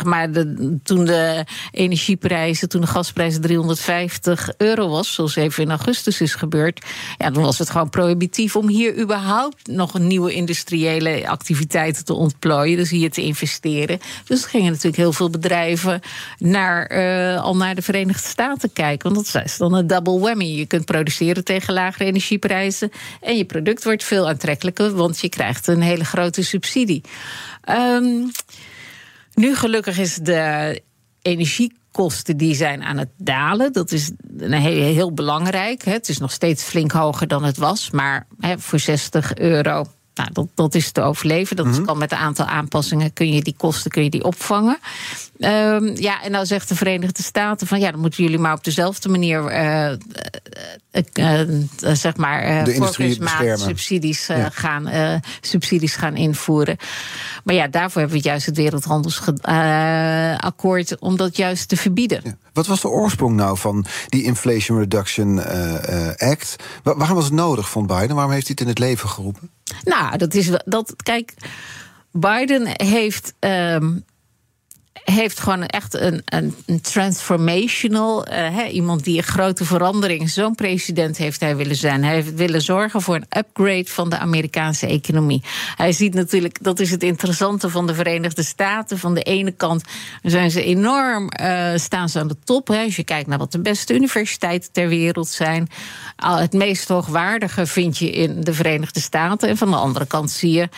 [0.04, 6.22] maar, de, toen de energieprijzen, toen de gasprijs 350 euro was, zoals even in augustus
[6.22, 6.86] is gebeurd,
[7.18, 12.14] ja, dan was het gewoon prohibitief om hier überhaupt nog een nieuwe industriële activiteiten te
[12.14, 14.00] ontplooien, dus hier te investeren.
[14.26, 16.02] Dus gingen natuurlijk heel veel bedrijven
[16.38, 20.46] naar, uh, al naar de Verenigde Staten kijken, want dat is dan een double whammy.
[20.46, 25.68] Je kunt produceren tegen lagere energieprijzen en je product wordt veel aantrekkelijker, want je krijgt
[25.68, 27.02] een hele grote subsidie.
[27.70, 28.32] Um,
[29.38, 30.82] nu gelukkig is de
[31.22, 33.74] energiekosten die zijn aan het dalen.
[33.74, 35.84] Dat is heel, heel belangrijk.
[35.84, 37.90] Het is nog steeds flink hoger dan het was.
[37.90, 39.86] Maar voor 60 euro
[40.18, 41.56] nou, dat, dat is te overleven.
[41.56, 41.86] Dat mm-hmm.
[41.86, 44.78] kan met een aantal aanpassingen kun je die kosten kun je die opvangen.
[45.40, 48.64] Um, ja, en nou zegt de Verenigde Staten van ja, dan moeten jullie maar op
[48.64, 49.92] dezelfde manier uh,
[51.14, 51.58] uh, uh,
[51.94, 53.20] zeg maar de industrie
[53.56, 54.90] subsidies gaan
[55.42, 56.78] subsidies gaan invoeren.
[57.44, 62.22] Maar ja, daarvoor hebben we juist het Wereldhandelsakkoord om dat juist te verbieden.
[62.24, 62.38] Ja.
[62.54, 65.40] Wat was de oorsprong nou van die Inflation Reduction
[66.18, 66.56] Act?
[66.84, 68.16] waarom was het nodig, vond Biden?
[68.16, 69.50] Waarom heeft hij het in het leven geroepen?
[69.84, 70.94] Nou, dat is dat.
[71.04, 71.34] Kijk,
[72.12, 73.34] Biden heeft.
[73.40, 74.06] Um,
[75.12, 81.18] heeft gewoon echt een, een, een transformational, uh, iemand die een grote verandering, zo'n president
[81.18, 82.04] heeft hij willen zijn.
[82.04, 85.44] Hij heeft willen zorgen voor een upgrade van de Amerikaanse economie.
[85.76, 88.98] Hij ziet natuurlijk, dat is het interessante van de Verenigde Staten.
[88.98, 89.84] Van de ene kant
[90.22, 92.70] zijn ze enorm, uh, staan ze aan de top.
[92.70, 95.68] Als je kijkt naar wat de beste universiteiten ter wereld zijn.
[96.16, 99.50] Het meest hoogwaardige vind je in de Verenigde Staten.
[99.50, 100.70] En van de andere kant zie je,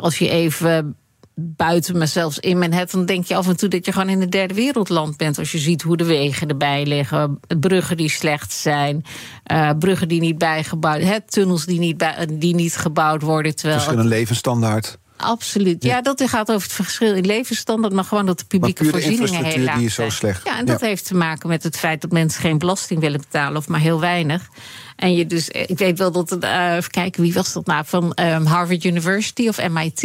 [0.00, 0.96] als je even
[1.34, 4.30] buiten, maar zelfs in Manhattan denk je af en toe dat je gewoon in een
[4.30, 5.38] derde wereldland bent.
[5.38, 9.04] Als je ziet hoe de wegen erbij liggen, bruggen die slecht zijn,
[9.52, 13.56] uh, bruggen die niet bijgebouwd, hè, tunnels die niet, bij, die niet gebouwd worden.
[13.56, 14.98] Terwijl Verschillende levensstandaard.
[15.16, 15.84] Absoluut.
[15.84, 19.64] Ja, dat gaat over het verschil in levensstandaard, maar gewoon dat de publieke voorzieningen heel
[19.64, 20.44] laag die is zo slecht.
[20.44, 23.56] Ja, en dat heeft te maken met het feit dat mensen geen belasting willen betalen
[23.56, 24.48] of maar heel weinig.
[24.96, 27.84] En je dus, ik weet wel dat, uh, even kijken, wie was dat nou?
[27.86, 30.00] Van um, Harvard University of MIT.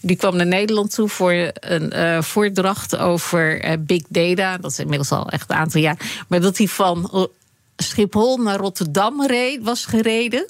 [0.00, 4.58] Die kwam naar Nederland toe voor een uh, voordracht over uh, big data.
[4.58, 6.24] Dat is inmiddels al echt een aantal jaar.
[6.28, 7.28] Maar dat hij van
[7.76, 10.46] Schiphol naar Rotterdam reed, was gereden.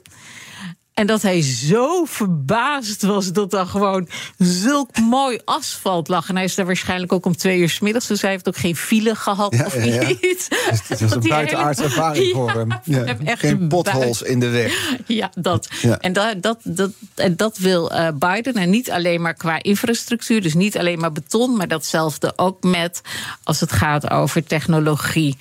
[0.96, 6.28] En dat hij zo verbaasd was dat er gewoon zulk mooi asfalt lag.
[6.28, 8.06] En hij is daar waarschijnlijk ook om twee uur s middags.
[8.06, 10.48] Dus hij heeft ook geen file gehad ja, of ja, iets.
[10.48, 11.94] Dus het was een buitenaardse hele...
[11.94, 12.68] ervaring voor hem.
[12.84, 14.72] Ja, geen potholes in de weg.
[15.06, 15.68] Ja, dat.
[16.00, 18.54] En, dat, dat, dat, en dat wil uh, Biden.
[18.54, 20.42] En niet alleen maar qua infrastructuur.
[20.42, 21.56] Dus niet alleen maar beton.
[21.56, 23.00] Maar datzelfde ook met
[23.42, 25.36] als het gaat over technologie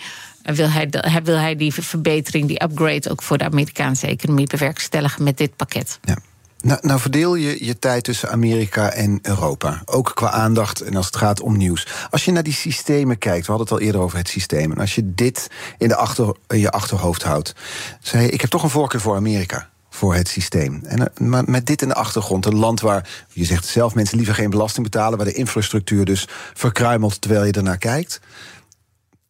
[0.53, 0.89] wil hij,
[1.23, 5.99] wil hij die verbetering, die upgrade ook voor de Amerikaanse economie bewerkstelligen met dit pakket.
[6.01, 6.17] Ja.
[6.65, 9.81] Nou, nou, verdeel je je tijd tussen Amerika en Europa.
[9.85, 11.87] Ook qua aandacht en als het gaat om nieuws.
[12.09, 14.71] Als je naar die systemen kijkt, we hadden het al eerder over het systeem.
[14.71, 17.55] En als je dit in, de achter, je achterhoofd houdt.
[17.99, 19.69] Zei ik heb toch een voorkeur voor Amerika.
[19.89, 20.81] Voor het systeem.
[20.83, 24.17] En, eh, maar met dit in de achtergrond, een land waar, je zegt zelf, mensen
[24.17, 28.19] liever geen belasting betalen, waar de infrastructuur dus verkruimelt terwijl je ernaar kijkt.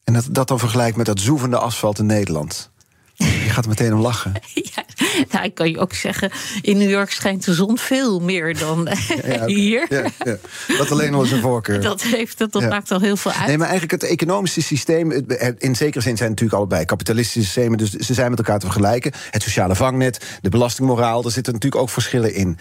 [0.06, 2.70] En dat, dat dan vergelijkt met dat zoevende asfalt in Nederland.
[3.18, 4.34] Je gaat er meteen om lachen.
[4.76, 4.86] Ja,
[5.32, 8.90] nou, ik kan je ook zeggen, in New York schijnt de zon veel meer dan
[9.46, 9.86] hier.
[9.90, 10.38] Ja, ja.
[10.78, 11.82] Dat alleen al zijn voorkeur.
[11.82, 13.48] Dat, heeft, dat, dat maakt al heel veel uit.
[13.48, 15.12] Nee, maar eigenlijk het economische systeem,
[15.58, 19.12] in zekere zin zijn natuurlijk allebei kapitalistische systemen, dus ze zijn met elkaar te vergelijken.
[19.32, 22.58] Het sociale vangnet, de belastingmoraal, daar zitten natuurlijk ook verschillen in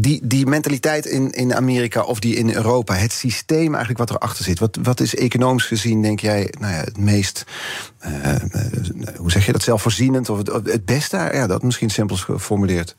[0.00, 4.44] die, die mentaliteit in, in Amerika of die in Europa, het systeem eigenlijk wat erachter
[4.44, 4.58] zit.
[4.58, 7.44] Wat, wat is economisch gezien, denk jij, nou ja, het meest,
[8.06, 8.34] uh,
[9.16, 11.16] hoe zeg je dat, zelfvoorzienend of het, het beste?
[11.16, 12.96] Ja, dat misschien simpel geformuleerd.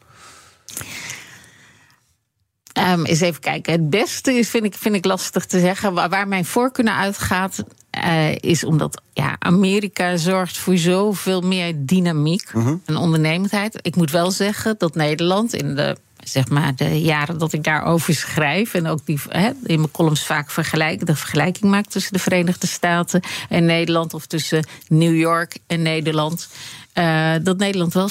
[2.80, 3.74] Um, eens even kijken.
[3.74, 5.94] Het beste is, vind ik, vind ik lastig te zeggen.
[5.94, 7.64] Waar, mijn voorkeur naar uitgaat,
[8.06, 13.80] uh, is omdat ja, Amerika zorgt voor zoveel meer dynamiek uh en ondernemendheid.
[13.82, 18.14] Ik moet wel zeggen dat Nederland in de zeg maar, de jaren dat ik daarover
[18.14, 18.74] schrijf.
[18.74, 19.20] En ook die,
[19.64, 24.14] in mijn columns vaak vergelijken, de vergelijking maak tussen de Verenigde Staten en Nederland.
[24.14, 26.50] Of tussen New York en Nederland.
[26.94, 28.10] Uh, dat Nederland wel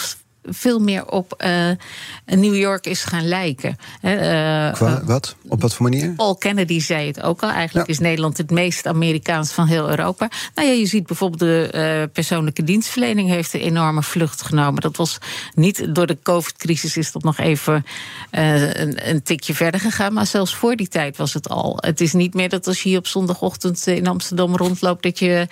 [0.51, 1.71] veel meer op uh,
[2.27, 3.77] New York is gaan lijken.
[4.03, 4.13] Uh,
[4.73, 5.37] Qua, wat?
[5.49, 6.11] Op wat voor manier?
[6.11, 7.51] Paul Kennedy zei het ook al.
[7.51, 10.31] Eigenlijk is Nederland het meest Amerikaans van heel Europa.
[10.55, 14.81] Nou ja, je ziet bijvoorbeeld de persoonlijke dienstverlening heeft een enorme vlucht genomen.
[14.81, 15.19] Dat was
[15.55, 17.85] niet door de COVID-crisis is dat nog even
[18.31, 20.13] een, een, tikje verder gegaan.
[20.13, 21.79] Maar zelfs voor die tijd was het al.
[21.81, 25.47] Het is niet meer dat als je hier op zondagochtend in Amsterdam rondloopt, dat je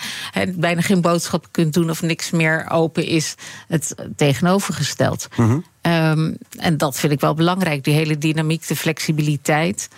[0.54, 3.34] bijna geen boodschappen kunt doen of niks meer open is.
[3.68, 5.28] Het tegenovergestelde gesteld.
[5.36, 5.58] Mhm.
[5.80, 9.88] Ehm, en dat vind ik wel belangrijk, die hele dynamiek, de flexibiliteit.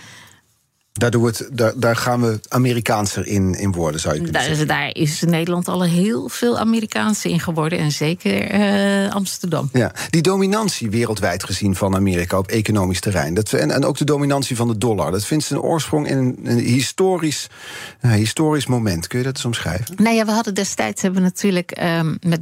[0.98, 4.40] Daar, doen we het, daar, daar gaan we Amerikaanser in, in worden, zou je kunnen
[4.40, 4.66] daar, zeggen.
[4.66, 7.78] Daar is Nederland al heel veel Amerikaanse in geworden.
[7.78, 9.68] En zeker uh, Amsterdam.
[9.72, 13.34] Ja, die dominantie wereldwijd gezien van Amerika op economisch terrein.
[13.34, 15.10] Dat, en, en ook de dominantie van de dollar.
[15.10, 17.46] Dat vindt zijn oorsprong in een, een historisch,
[18.00, 19.06] historisch moment.
[19.06, 19.94] Kun je dat eens omschrijven?
[19.96, 22.40] Nou ja, we hadden destijds hebben we natuurlijk um, met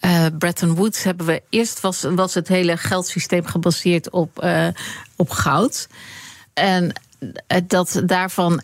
[0.00, 4.66] uh, Bretton Woods hebben we eerst was, was het hele geldsysteem gebaseerd op, uh,
[5.16, 5.88] op goud.
[6.54, 6.92] En
[7.66, 8.62] dat daarvan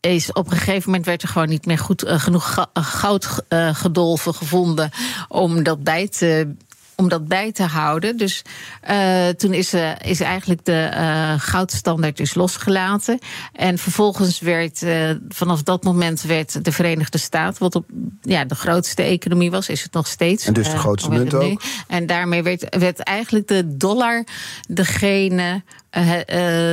[0.00, 4.34] is op een gegeven moment werd er gewoon niet meer goed uh, genoeg goud gedolven
[4.34, 4.90] gevonden
[5.28, 6.54] om dat bij te
[6.98, 8.16] om dat bij te houden.
[8.16, 8.42] Dus
[8.90, 13.18] uh, toen is, uh, is eigenlijk de uh, goudstandaard dus losgelaten.
[13.52, 14.84] En vervolgens werd
[15.28, 17.86] vanaf dat moment werd de Verenigde Staten, wat op
[18.22, 20.46] ja, de grootste economie was, is het nog steeds.
[20.46, 21.62] En dus de grootste munt ook.
[21.86, 24.24] En daarmee werd, werd eigenlijk de dollar
[24.68, 25.62] degene,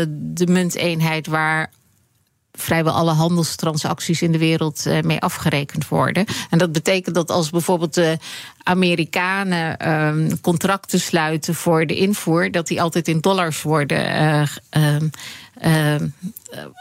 [0.08, 1.72] de munteenheid waar
[2.58, 6.26] vrijwel alle handelstransacties in de wereld uh, mee afgerekend worden.
[6.50, 8.18] En dat betekent dat als bijvoorbeeld de
[8.63, 14.52] Amerikanen um, contracten sluiten voor de invoer, dat die altijd in dollars worden.
[14.78, 15.96] Uh,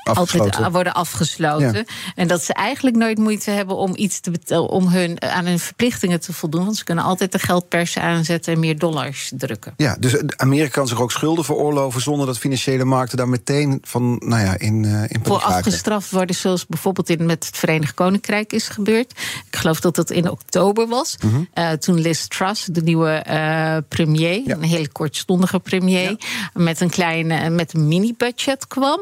[0.02, 1.84] altijd worden afgesloten.
[2.14, 5.58] En dat ze eigenlijk nooit moeite hebben om iets te betalen, om hun, aan hun
[5.58, 6.64] verplichtingen te voldoen.
[6.64, 9.74] Want ze kunnen altijd de geldpers aanzetten en meer dollars drukken.
[9.76, 14.16] Ja, dus Amerika kan zich ook schulden veroorloven zonder dat financiële markten daar meteen van,
[14.24, 18.52] nou ja, in, uh, in Voor afgestraft worden, zoals bijvoorbeeld in, met het Verenigd Koninkrijk
[18.52, 19.10] is gebeurd.
[19.50, 21.16] Ik geloof dat dat in oktober was.
[21.22, 21.48] Mm -hmm.
[21.54, 24.54] uh, toen Liz Truss, de nieuwe uh, premier, ja.
[24.54, 26.16] een hele kortstondige premier, ja.
[26.52, 29.00] met een kleine, met een mini-budget kwam.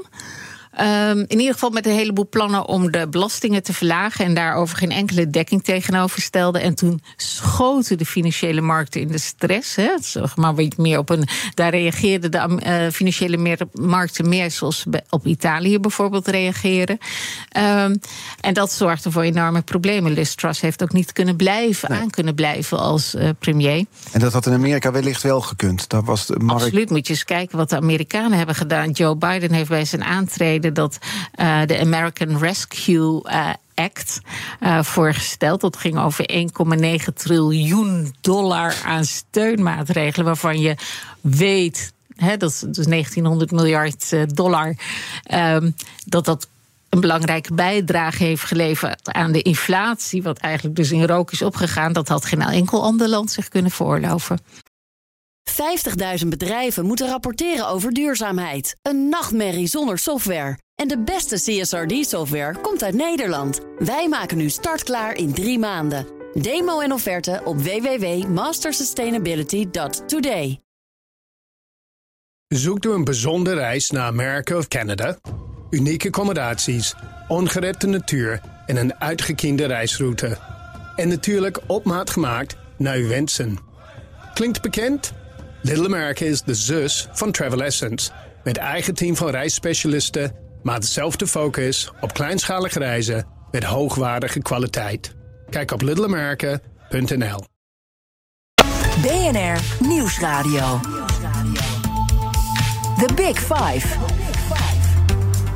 [0.80, 4.24] Um, in ieder geval met een heleboel plannen om de belastingen te verlagen.
[4.24, 6.58] En daarover geen enkele dekking tegenover stelde.
[6.58, 9.76] En toen schoten de financiële markten in de stress.
[9.76, 14.84] Hè, zeg maar meer op een, daar reageerden de uh, financiële meer, markten meer zoals
[15.10, 16.98] op Italië bijvoorbeeld reageren.
[17.56, 18.00] Um,
[18.40, 20.12] en dat zorgde voor enorme problemen.
[20.12, 22.00] Liz Truss heeft ook niet kunnen blijven, nee.
[22.00, 23.84] aan kunnen blijven als uh, premier.
[24.12, 25.88] En dat had in Amerika wellicht wel gekund.
[25.88, 26.62] Daar was de markt...
[26.62, 28.90] Absoluut, moet je eens kijken wat de Amerikanen hebben gedaan.
[28.90, 30.98] Joe Biden heeft bij zijn aantreden dat
[31.40, 34.20] uh, de American Rescue uh, Act
[34.60, 35.60] uh, voorgesteld.
[35.60, 36.48] Dat ging over
[37.08, 40.76] 1,9 triljoen dollar aan steunmaatregelen, waarvan je
[41.20, 41.92] weet.
[42.16, 44.76] He, dat is dus 1900 miljard dollar.
[45.34, 46.48] Um, dat dat
[46.92, 51.92] een belangrijke bijdrage heeft geleverd aan de inflatie, wat eigenlijk dus in rook is opgegaan.
[51.92, 54.38] Dat had geen enkel ander land zich kunnen veroorloven.
[55.50, 58.76] 50.000 bedrijven moeten rapporteren over duurzaamheid.
[58.82, 60.58] Een nachtmerrie zonder software.
[60.74, 63.60] En de beste CSRD-software komt uit Nederland.
[63.78, 66.06] Wij maken nu startklaar in drie maanden.
[66.34, 70.60] Demo en offerte op www.mastersustainability.today.
[72.48, 75.18] Zoekt u een bijzondere reis naar Amerika of Canada?
[75.70, 76.94] Unieke accommodaties,
[77.28, 80.38] ongerepte natuur en een uitgekiende reisroute.
[80.96, 83.58] En natuurlijk op maat gemaakt naar uw wensen.
[84.34, 85.12] Klinkt bekend?
[85.62, 88.10] Little America is de zus van Travel Essence.
[88.44, 95.14] Met eigen team van reisspecialisten, maar dezelfde focus op kleinschalige reizen met hoogwaardige kwaliteit.
[95.50, 97.44] Kijk op littleamerica.nl.
[99.02, 100.80] BNR Nieuwsradio.
[102.98, 103.88] The Big Five.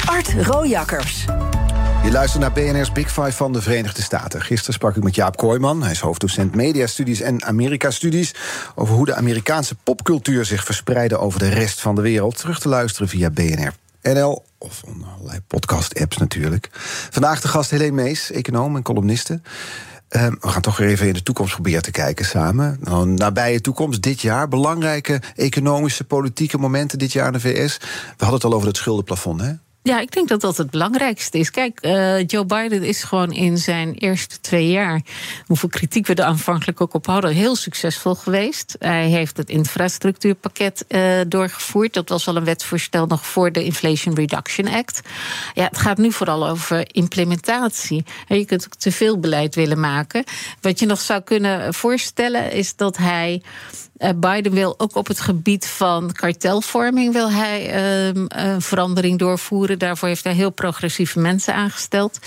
[0.07, 1.25] Art Rojakkers.
[2.07, 4.43] Je luistert naar BNR's Big Five van de Verenigde Staten.
[4.43, 5.83] Gisteren sprak ik met Jaap Kooijman.
[5.83, 8.35] Hij is hoofddocent mediastudies en Amerika-studies...
[8.75, 12.37] over hoe de Amerikaanse popcultuur zich verspreidde over de rest van de wereld.
[12.37, 14.83] Terug te luisteren via BNR NL of
[15.17, 16.69] allerlei podcast-apps natuurlijk.
[17.11, 19.41] Vandaag de gast Helene Mees, econoom en columniste.
[20.09, 22.79] Ehm, we gaan toch weer even in de toekomst proberen te kijken samen.
[22.81, 24.49] Nou, nabije toekomst, dit jaar.
[24.49, 27.79] Belangrijke economische, politieke momenten dit jaar in de VS.
[27.79, 27.87] We
[28.17, 29.53] hadden het al over het schuldenplafond, hè?
[29.87, 31.51] Ja, ik denk dat dat het belangrijkste is.
[31.51, 35.01] Kijk, uh, Joe Biden is gewoon in zijn eerste twee jaar,
[35.47, 38.77] hoeveel kritiek we er aanvankelijk ook op hadden, heel succesvol geweest.
[38.79, 41.95] Hij heeft het infrastructuurpakket uh, doorgevoerd.
[41.95, 45.01] Dat was al een wetsvoorstel nog voor de Inflation Reduction Act.
[45.55, 48.05] Ja, het gaat nu vooral over implementatie.
[48.29, 50.25] Je kunt ook te veel beleid willen maken.
[50.61, 53.43] Wat je nog zou kunnen voorstellen is dat hij.
[53.99, 59.79] Uh, Biden wil ook op het gebied van kartelvorming wil hij uh, een verandering doorvoeren.
[59.79, 62.19] Daarvoor heeft hij heel progressieve mensen aangesteld.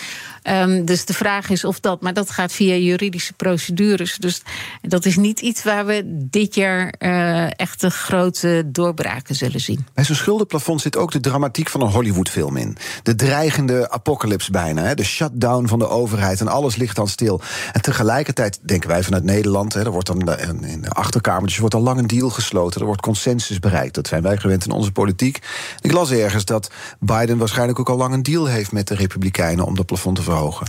[0.44, 4.18] Um, dus de vraag is of dat, maar dat gaat via juridische procedures.
[4.18, 4.42] Dus
[4.82, 9.86] dat is niet iets waar we dit jaar uh, echt de grote doorbraken zullen zien.
[9.94, 12.78] Bij zo'n schuldenplafond zit ook de dramatiek van een Hollywoodfilm in.
[13.04, 14.84] De dreigende apocalypse bijna.
[14.84, 14.96] Hè?
[14.96, 17.42] De shutdown van de overheid en alles ligt dan stil.
[17.72, 21.82] En tegelijkertijd denken wij vanuit Nederland, hè, er wordt dan in de achterkamertjes wordt al
[21.82, 22.80] lang een deal gesloten.
[22.80, 23.96] Er wordt consensus bereikt.
[23.96, 25.40] Dat zijn wij gewend in onze politiek.
[25.82, 29.66] Ik las ergens dat Biden waarschijnlijk ook al lang een deal heeft met de Republikeinen
[29.66, 30.68] om dat plafond te verhogen.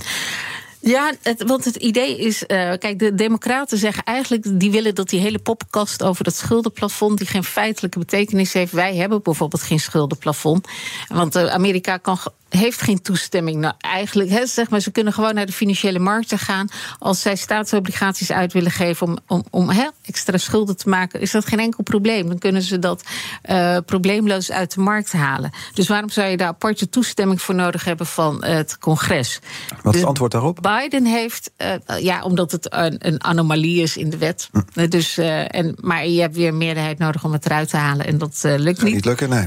[0.80, 2.46] Ja, het, want het idee is, uh,
[2.78, 7.26] kijk, de Democraten zeggen eigenlijk, die willen dat die hele poppenkast over dat schuldenplafond, die
[7.26, 8.72] geen feitelijke betekenis heeft.
[8.72, 10.68] Wij hebben bijvoorbeeld geen schuldenplafond,
[11.08, 12.18] want uh, Amerika kan
[12.50, 13.60] heeft geen toestemming.
[13.60, 16.68] Nou, eigenlijk, he, zeg maar, ze kunnen gewoon naar de financiële markten gaan.
[16.98, 21.30] Als zij staatsobligaties uit willen geven om, om, om he, extra schulden te maken, is
[21.30, 22.28] dat geen enkel probleem.
[22.28, 23.02] Dan kunnen ze dat
[23.50, 25.50] uh, probleemloos uit de markt halen.
[25.74, 29.40] Dus waarom zou je daar aparte toestemming voor nodig hebben van het congres?
[29.40, 30.62] Wat is het dus antwoord daarop?
[30.76, 34.48] Biden heeft, uh, ja, omdat het een, een, anomalie is in de wet.
[34.52, 34.88] Hm.
[34.88, 38.06] Dus, uh, en, maar je hebt weer een meerderheid nodig om het eruit te halen.
[38.06, 38.94] En dat lukt niet.
[38.94, 39.46] Niet lukken, nee.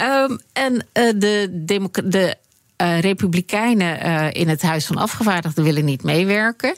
[0.00, 0.80] Um, en uh,
[1.16, 1.48] de,
[2.02, 2.36] de
[2.82, 6.76] uh, Republikeinen uh, in het Huis van Afgevaardigden willen niet meewerken.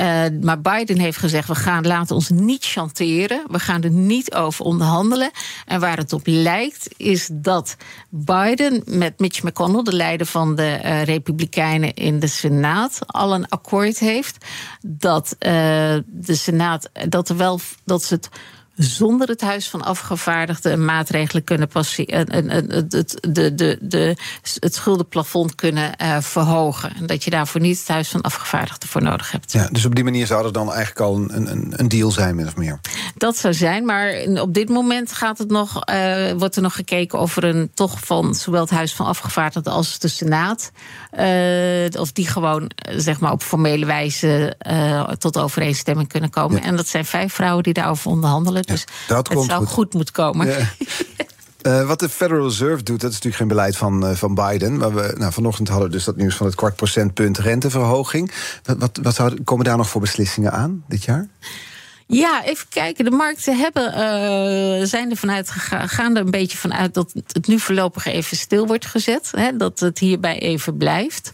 [0.00, 3.42] Uh, maar Biden heeft gezegd: we gaan laten ons niet chanteren.
[3.50, 5.30] We gaan er niet over onderhandelen.
[5.66, 7.76] En waar het op lijkt, is dat
[8.08, 10.74] Biden met Mitch McConnell, de leider van de
[11.04, 14.46] Republikeinen in de Senaat, al een akkoord heeft.
[14.86, 18.28] Dat de Senaat dat er wel dat ze het
[18.76, 22.32] zonder het Huis van Afgevaardigden maatregelen kunnen passeren.
[22.50, 24.16] Het, de, de, de,
[24.58, 26.96] het schuldenplafond kunnen uh, verhogen.
[26.96, 29.52] En dat je daarvoor niet het Huis van Afgevaardigden voor nodig hebt.
[29.52, 32.34] Ja, dus op die manier zou er dan eigenlijk al een, een, een deal zijn,
[32.34, 32.80] min of meer.
[33.16, 37.18] Dat zou zijn, maar op dit moment gaat het nog, uh, wordt er nog gekeken
[37.18, 40.70] of er een toch van zowel het Huis van Afgevaardigden als de Senaat.
[41.18, 44.56] Uh, of die gewoon zeg maar op formele wijze
[45.18, 46.60] tot overeenstemming kunnen komen.
[46.60, 46.66] Ja.
[46.66, 48.63] En dat zijn vijf vrouwen die daarover onderhandelen.
[48.66, 50.46] Dus ja, dat het komt zou goed, goed moeten komen.
[50.46, 50.58] Ja.
[51.62, 54.76] Uh, wat de Federal Reserve doet, dat is natuurlijk geen beleid van, uh, van Biden.
[54.76, 58.32] Maar we, nou, vanochtend hadden we dus dat nieuws van het kwart procentpunt renteverhoging.
[58.78, 61.28] Wat, wat, komen daar nog voor beslissingen aan dit jaar?
[62.06, 63.04] Ja, even kijken.
[63.04, 67.46] De markten hebben, uh, zijn er vanuit gegaan, gaan er een beetje vanuit dat het
[67.46, 69.30] nu voorlopig even stil wordt gezet.
[69.36, 71.32] Hè, dat het hierbij even blijft.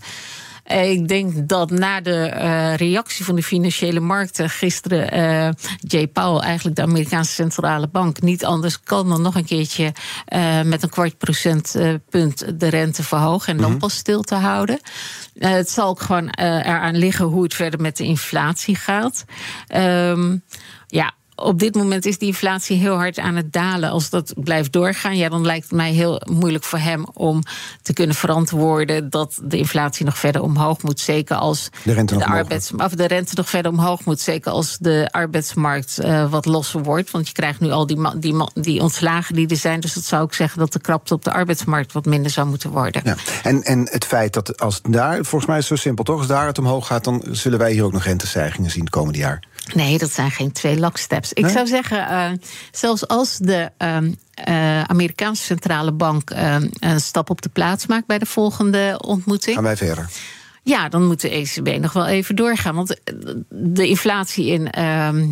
[0.70, 6.40] Ik denk dat na de uh, reactie van de financiële markten gisteren uh, Jay Powell,
[6.40, 9.92] eigenlijk de Amerikaanse centrale bank, niet anders kan dan nog een keertje
[10.34, 13.80] uh, met een kwart procentpunt de rente verhogen en dan mm -hmm.
[13.80, 14.80] pas stil te houden.
[15.38, 19.24] het zal ook gewoon eraan liggen hoe het verder met de inflatie gaat.
[19.74, 20.42] Um,
[20.86, 23.90] ja, op dit moment is die inflatie heel hard aan het dalen.
[23.90, 27.42] Als dat blijft doorgaan, ja, dan lijkt het mij heel moeilijk voor hem om
[27.82, 31.00] te kunnen verantwoorden dat de inflatie nog verder omhoog moet.
[31.00, 34.20] Zeker als de rente, de arbeids, of de rente nog verder omhoog moet.
[34.20, 37.10] Zeker als de arbeidsmarkt uh, wat losser wordt.
[37.10, 39.80] Want je krijgt nu al die, die, die ontslagen die er zijn.
[39.80, 42.70] Dus dat zou ik zeggen dat de krapte op de arbeidsmarkt wat minder zou moeten
[42.70, 43.02] worden.
[43.04, 43.14] Ja.
[43.42, 46.26] En, en het feit dat als daar, volgens mij is het zo simpel toch, als
[46.26, 49.48] daar het omhoog gaat, dan zullen wij hier ook nog rentestijgingen zien het komende jaar.
[49.74, 51.32] Nee, dat zijn geen twee locksteps.
[51.32, 51.52] Ik nee?
[51.52, 52.30] zou zeggen, uh,
[52.70, 53.96] zelfs als de uh,
[54.48, 56.30] uh, Amerikaanse centrale bank
[56.78, 59.54] een stap op de plaats maakt bij de volgende ontmoeting.
[59.54, 60.10] Gaan wij verder.
[60.62, 62.74] Ja, dan moet de ECB nog wel even doorgaan.
[62.74, 63.00] Want
[63.48, 64.62] de inflatie in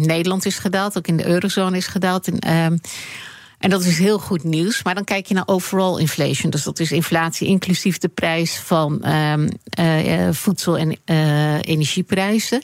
[0.07, 2.29] Nederland is gedaald, ook in de eurozone is gedaald.
[3.59, 4.83] En dat is heel goed nieuws.
[4.83, 6.51] Maar dan kijk je naar overall inflation.
[6.51, 9.49] Dus dat is inflatie inclusief de prijs van um,
[9.81, 12.63] uh, voedsel- en uh, energieprijzen.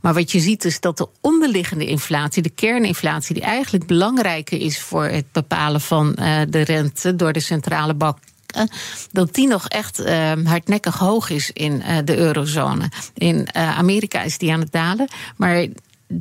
[0.00, 4.80] Maar wat je ziet is dat de onderliggende inflatie, de kerninflatie, die eigenlijk belangrijker is
[4.80, 6.12] voor het bepalen van
[6.48, 8.18] de rente door de centrale bank
[9.12, 12.90] dat die nog echt uh, hardnekkig hoog is in de eurozone.
[13.14, 15.08] In Amerika is die aan het dalen.
[15.36, 15.66] Maar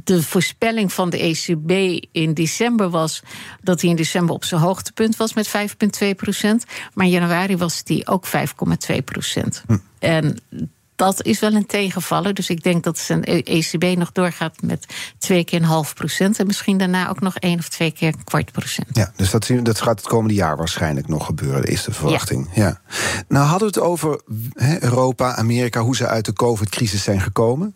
[0.03, 1.71] de voorspelling van de ECB
[2.11, 3.23] in december was
[3.61, 6.65] dat hij in december op zijn hoogtepunt was met 5,2 procent.
[6.93, 9.63] Maar in januari was die ook 5,2 procent.
[9.67, 9.77] Hm.
[9.99, 10.39] En
[11.01, 12.33] dat is wel een tegenvaller.
[12.33, 14.85] Dus ik denk dat zijn ECB nog doorgaat met
[15.17, 16.39] twee keer een half procent.
[16.39, 18.87] En misschien daarna ook nog één of twee keer een kwart procent.
[18.93, 22.49] Ja, dus dat, dat gaat het komende jaar waarschijnlijk nog gebeuren, is de verwachting.
[22.53, 22.63] Ja.
[22.63, 22.81] ja.
[23.27, 24.21] Nou hadden we het over
[24.53, 27.75] he, Europa, Amerika, hoe ze uit de COVID-crisis zijn gekomen.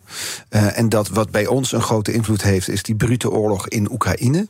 [0.50, 3.92] Uh, en dat wat bij ons een grote invloed heeft, is die brute oorlog in
[3.92, 4.48] Oekraïne.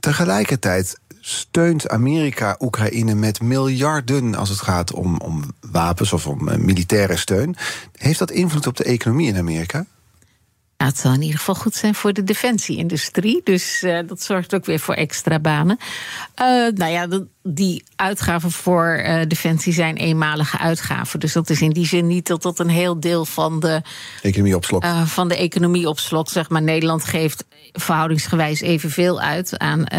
[0.00, 0.98] Tegelijkertijd
[1.28, 7.16] steunt Amerika Oekraïne met miljarden als het gaat om, om wapens of om uh, militaire
[7.16, 7.56] steun.
[7.92, 9.86] Heeft dat invloed op de economie in Amerika?
[10.78, 13.40] Nou, het zal in ieder geval goed zijn voor de defensieindustrie.
[13.44, 15.78] Dus uh, dat zorgt ook weer voor extra banen.
[16.40, 17.08] Uh, nou ja,
[17.42, 21.20] die uitgaven voor uh, defensie zijn eenmalige uitgaven.
[21.20, 23.82] Dus dat is in die zin niet dat dat een heel deel van de
[24.22, 24.86] economie opslokt.
[25.04, 26.30] van de economie opslokt.
[26.30, 29.90] Zeg maar Nederland geeft verhoudingsgewijs evenveel uit aan,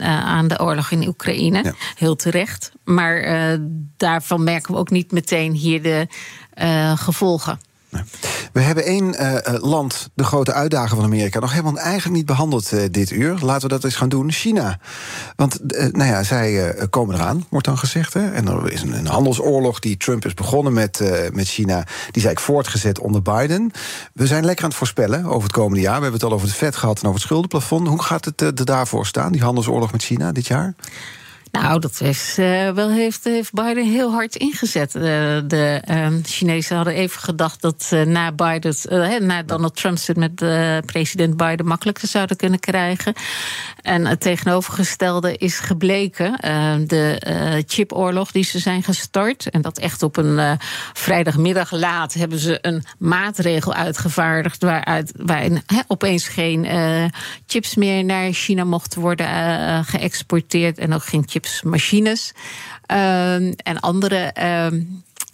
[0.00, 1.62] aan de oorlog in Oekraïne.
[1.62, 1.74] Ja.
[1.94, 2.72] Heel terecht.
[2.84, 3.58] Maar
[3.96, 6.06] daarvan merken we ook niet meteen hier de
[6.96, 7.58] gevolgen.
[8.52, 12.72] We hebben één uh, land, de grote uitdaging van Amerika, nog helemaal eigenlijk niet behandeld
[12.72, 13.38] uh, dit uur.
[13.42, 14.32] Laten we dat eens gaan doen.
[14.32, 14.78] China.
[15.36, 15.58] Want
[15.92, 18.14] nou ja, zij komen eraan, wordt dan gezegd.
[18.14, 18.30] Hè?
[18.30, 21.00] En er is een, een handelsoorlog die Trump is begonnen met,
[21.32, 21.76] met China.
[21.76, 23.70] Die is eigenlijk voortgezet onder Biden.
[24.12, 25.96] We zijn lekker aan het voorspellen over het komende jaar.
[25.96, 27.88] We hebben het al over het vet gehad en over het schuldenplafond.
[27.88, 30.74] Hoe gaat het er daarvoor staan, die handelsoorlog met China dit jaar?
[31.52, 34.94] Nou, dat heeft, uh, wel heeft, heeft Biden heel hard ingezet.
[34.94, 35.02] Uh,
[35.44, 40.34] de uh, Chinezen hadden even gedacht dat eh, na, Biden, na Donald Trump het met
[40.86, 43.14] president Biden makkelijker zouden kunnen krijgen.
[43.82, 46.32] En het tegenovergestelde is gebleken.
[46.86, 49.50] de chipoorlog die ze zijn gestart.
[49.50, 50.58] En dat echt op een
[50.92, 54.62] vrijdagmiddag laat hebben ze een maatregel uitgevaardigd.
[54.62, 56.66] waaruit waarin opeens geen
[57.46, 60.78] chips meer naar China mochten worden geëxporteerd.
[60.78, 62.32] En ook geen chips machines
[62.90, 64.80] uh, en andere uh,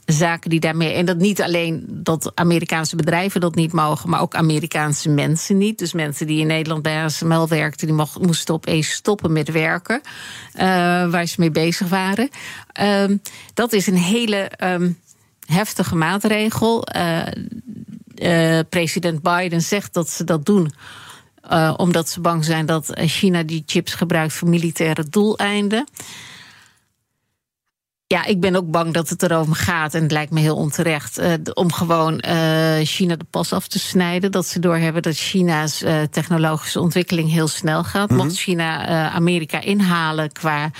[0.05, 0.93] zaken die daarmee.
[0.93, 5.79] En dat niet alleen dat Amerikaanse bedrijven dat niet mogen, maar ook Amerikaanse mensen niet.
[5.79, 10.01] Dus mensen die in Nederland bij ASML werkten, die mocht, moesten opeens stoppen met werken
[10.05, 10.63] uh,
[11.11, 12.29] waar ze mee bezig waren.
[12.73, 13.17] Ehm,
[13.55, 14.51] dat is een hele
[15.47, 16.85] heftige maatregel.
[16.85, 17.27] Eh,
[18.15, 20.73] eh, president Biden zegt dat ze dat doen.
[21.53, 25.87] Uh, omdat ze bang zijn dat China die chips gebruikt voor militaire doeleinden.
[28.09, 29.95] Ja, ik ben ook bang dat het erover gaat.
[29.95, 31.19] En het lijkt me heel onterecht.
[31.19, 34.33] Uh, om gewoon uh, China de pas af te snijden.
[34.33, 38.11] Dat ze doorhebben dat China's uh, technologische ontwikkeling heel snel gaat.
[38.11, 38.27] Mm -hmm.
[38.27, 40.71] Mocht China Amerika inhalen qua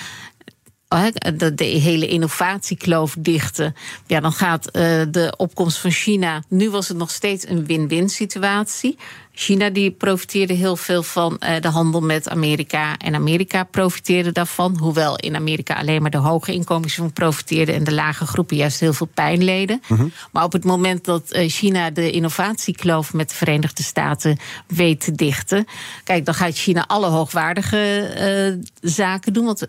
[1.37, 3.75] de, de, hele innovatiekloof dichten.
[4.07, 4.73] Ja, dan gaat uh,
[5.11, 6.43] de opkomst van China.
[6.49, 8.99] Nu was het nog steeds een win-win situatie.
[9.39, 12.97] China die profiteerde heel veel van uh, de handel met Amerika.
[12.97, 14.79] En Amerika profiteerde daarvan.
[14.79, 17.75] Hoewel in Amerika alleen maar de hoge inkomens van profiteerden.
[17.75, 19.83] En de lage groepen juist heel veel pijn leden.
[19.89, 20.13] Mm -hmm.
[20.33, 25.13] Maar op het moment dat uh, China de innovatiekloof met de Verenigde Staten weet te
[25.13, 25.67] dichten.
[26.05, 29.45] Kijk, dan gaat China alle hoogwaardige zaken doen.
[29.45, 29.67] Want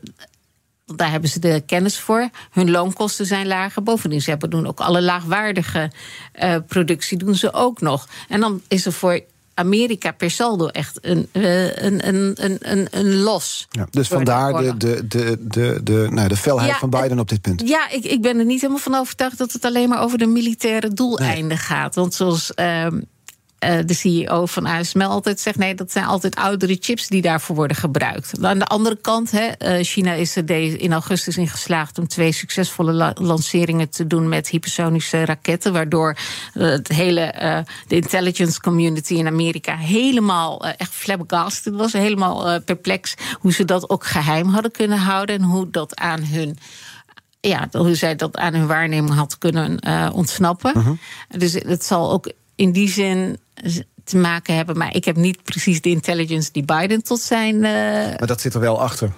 [0.86, 2.30] want daar hebben ze de kennis voor.
[2.52, 3.84] Hun loonkosten zijn lager.
[3.84, 5.92] Bovendien, ze hebben doen ook alle laagwaardige
[6.44, 8.08] uh, productie doen ze ook nog.
[8.28, 9.22] En dan is er voor
[9.58, 13.68] Amerika per saldo echt een, een, een, een, een, los.
[13.70, 17.30] Ja, dus vandaar de, de, de, de, de, nou, de felheid ja, van Biden op
[17.30, 17.68] dit punt.
[17.68, 20.26] Ja, ik, ik ben er niet helemaal van overtuigd dat het alleen maar over de
[20.26, 21.58] militaire doeleinden nee.
[21.58, 21.96] gaat.
[21.96, 22.52] Want zoals.
[22.56, 23.06] Um,
[23.60, 27.56] uh, de CEO van ASML altijd zegt: nee, dat zijn altijd oudere chips die daarvoor
[27.56, 28.44] worden gebruikt.
[28.44, 30.50] Aan de andere kant, hè, uh, China is er
[30.82, 36.18] in augustus in geslaagd om twee succesvolle la lanceringen te doen met hypersonische raketten, waardoor
[36.54, 43.54] uh, het hele de intelligence community in Amerika helemaal echt flabbergasted was, helemaal perplex hoe
[43.54, 46.58] ze dat ook geheim hadden kunnen houden en hoe dat aan hun
[47.40, 50.74] ja, hoe zij dat aan hun waarneming had kunnen uh, ontsnappen.
[50.78, 50.98] Uh -huh.
[51.28, 53.38] Dus het zal ook in die zin
[54.04, 54.78] te maken hebben.
[54.78, 57.56] Maar ik heb niet precies de intelligence die Biden tot zijn.
[57.56, 57.62] Uh...
[57.62, 59.12] Maar dat zit er wel achter.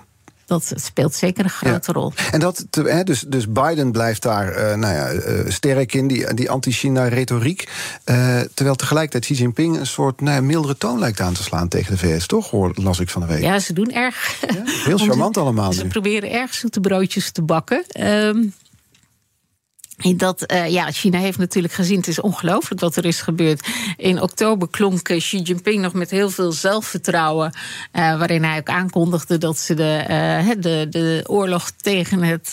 [0.46, 2.14] dat speelt zeker een grote rol.
[2.32, 2.66] En dat,
[3.04, 7.70] dus, dus Biden blijft daar uh, nou ja, uh, sterk in, die, die anti-China-retoriek.
[8.54, 11.92] Terwijl tegelijkertijd Xi Jinping een soort nou ja, mildere toon lijkt aan te slaan tegen
[11.92, 12.50] de VS, toch?
[12.50, 13.42] Hoor, las ik van de week.
[13.42, 14.36] Ja, ze doen erg.
[14.54, 15.74] Ja, heel charmant allemaal.
[15.74, 17.86] Ze proberen erg zoete broodjes te bakken.
[18.08, 18.54] Um,
[20.18, 23.68] dat, uh, ja, China heeft natuurlijk gezien, het is ongelooflijk wat er is gebeurd.
[23.98, 27.54] In oktober klonk Xi Jinping nog met heel veel zelfvertrouwen.
[27.94, 32.50] Uh, waarin hij ook aankondigde dat ze de, uh, de, de oorlog tegen het,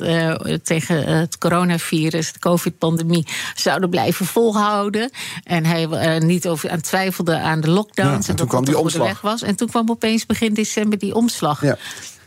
[0.65, 5.11] tegen het coronavirus, de COVID-pandemie, zouden blijven volhouden.
[5.45, 8.11] En hij niet over aan twijfelde aan de lockdowns.
[8.11, 9.07] Ja, en, en toen kwam die omslag.
[9.07, 9.43] Weg was.
[9.43, 11.63] En toen kwam opeens begin december die omslag.
[11.63, 11.79] Ja.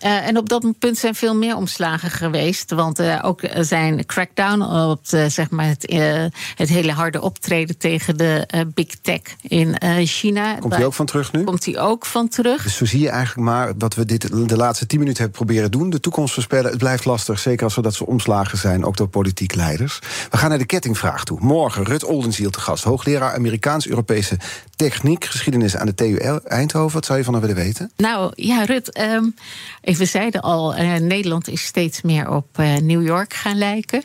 [0.05, 2.71] Uh, en op dat punt zijn veel meer omslagen geweest.
[2.71, 6.25] Want uh, ook zijn crackdown op zeg maar het, uh,
[6.55, 10.55] het hele harde optreden tegen de big tech in China.
[10.55, 11.43] Komt hij ook van terug nu?
[11.43, 12.63] Komt hij ook van terug.
[12.63, 15.71] Dus zo zie je eigenlijk maar dat we dit de laatste tien minuten hebben proberen
[15.71, 15.89] doen.
[15.89, 17.39] De toekomst voorspellen, het blijft lastig.
[17.39, 19.99] Zeker als er dat soort omslagen zijn, ook door politiek leiders.
[20.29, 21.37] We gaan naar de kettingvraag toe.
[21.41, 22.83] Morgen Rut Oldenziel te gast.
[22.83, 24.37] Hoogleraar Amerikaans-Europese
[24.79, 26.93] techniek, geschiedenis aan de TU Eindhoven.
[26.93, 27.91] Wat zou je van hem willen weten?
[27.97, 28.99] Nou ja, Rut...
[28.99, 29.35] Um,
[29.81, 34.03] we zeiden al, uh, Nederland is steeds meer op uh, New York gaan lijken.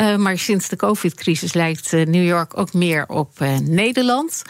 [0.00, 4.42] Uh, maar sinds de COVID-crisis lijkt New York ook meer op Nederland.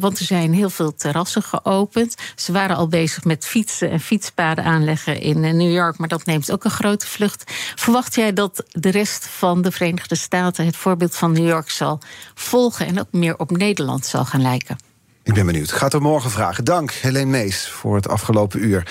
[0.00, 2.14] want er zijn heel veel terrassen geopend.
[2.36, 5.98] Ze waren al bezig met fietsen en fietspaden aanleggen in New York.
[5.98, 7.52] Maar dat neemt ook een grote vlucht.
[7.74, 12.00] Verwacht jij dat de rest van de Verenigde Staten het voorbeeld van New York zal
[12.34, 14.92] volgen en ook meer op Nederland zal gaan lijken?
[15.24, 15.72] Ik ben benieuwd.
[15.72, 16.64] Gaat er morgen vragen.
[16.64, 18.86] Dank, Helene Mees, voor het afgelopen uur.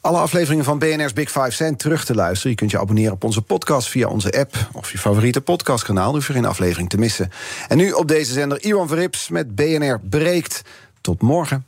[0.00, 2.50] Alle afleveringen van BNR's Big Five zijn terug te luisteren.
[2.50, 4.68] Je kunt je abonneren op onze podcast via onze app...
[4.72, 7.30] of je favoriete podcastkanaal, dus er geen aflevering te missen.
[7.68, 10.62] En nu op deze zender Iwan Verrips met BNR Breekt.
[11.00, 11.66] Tot morgen.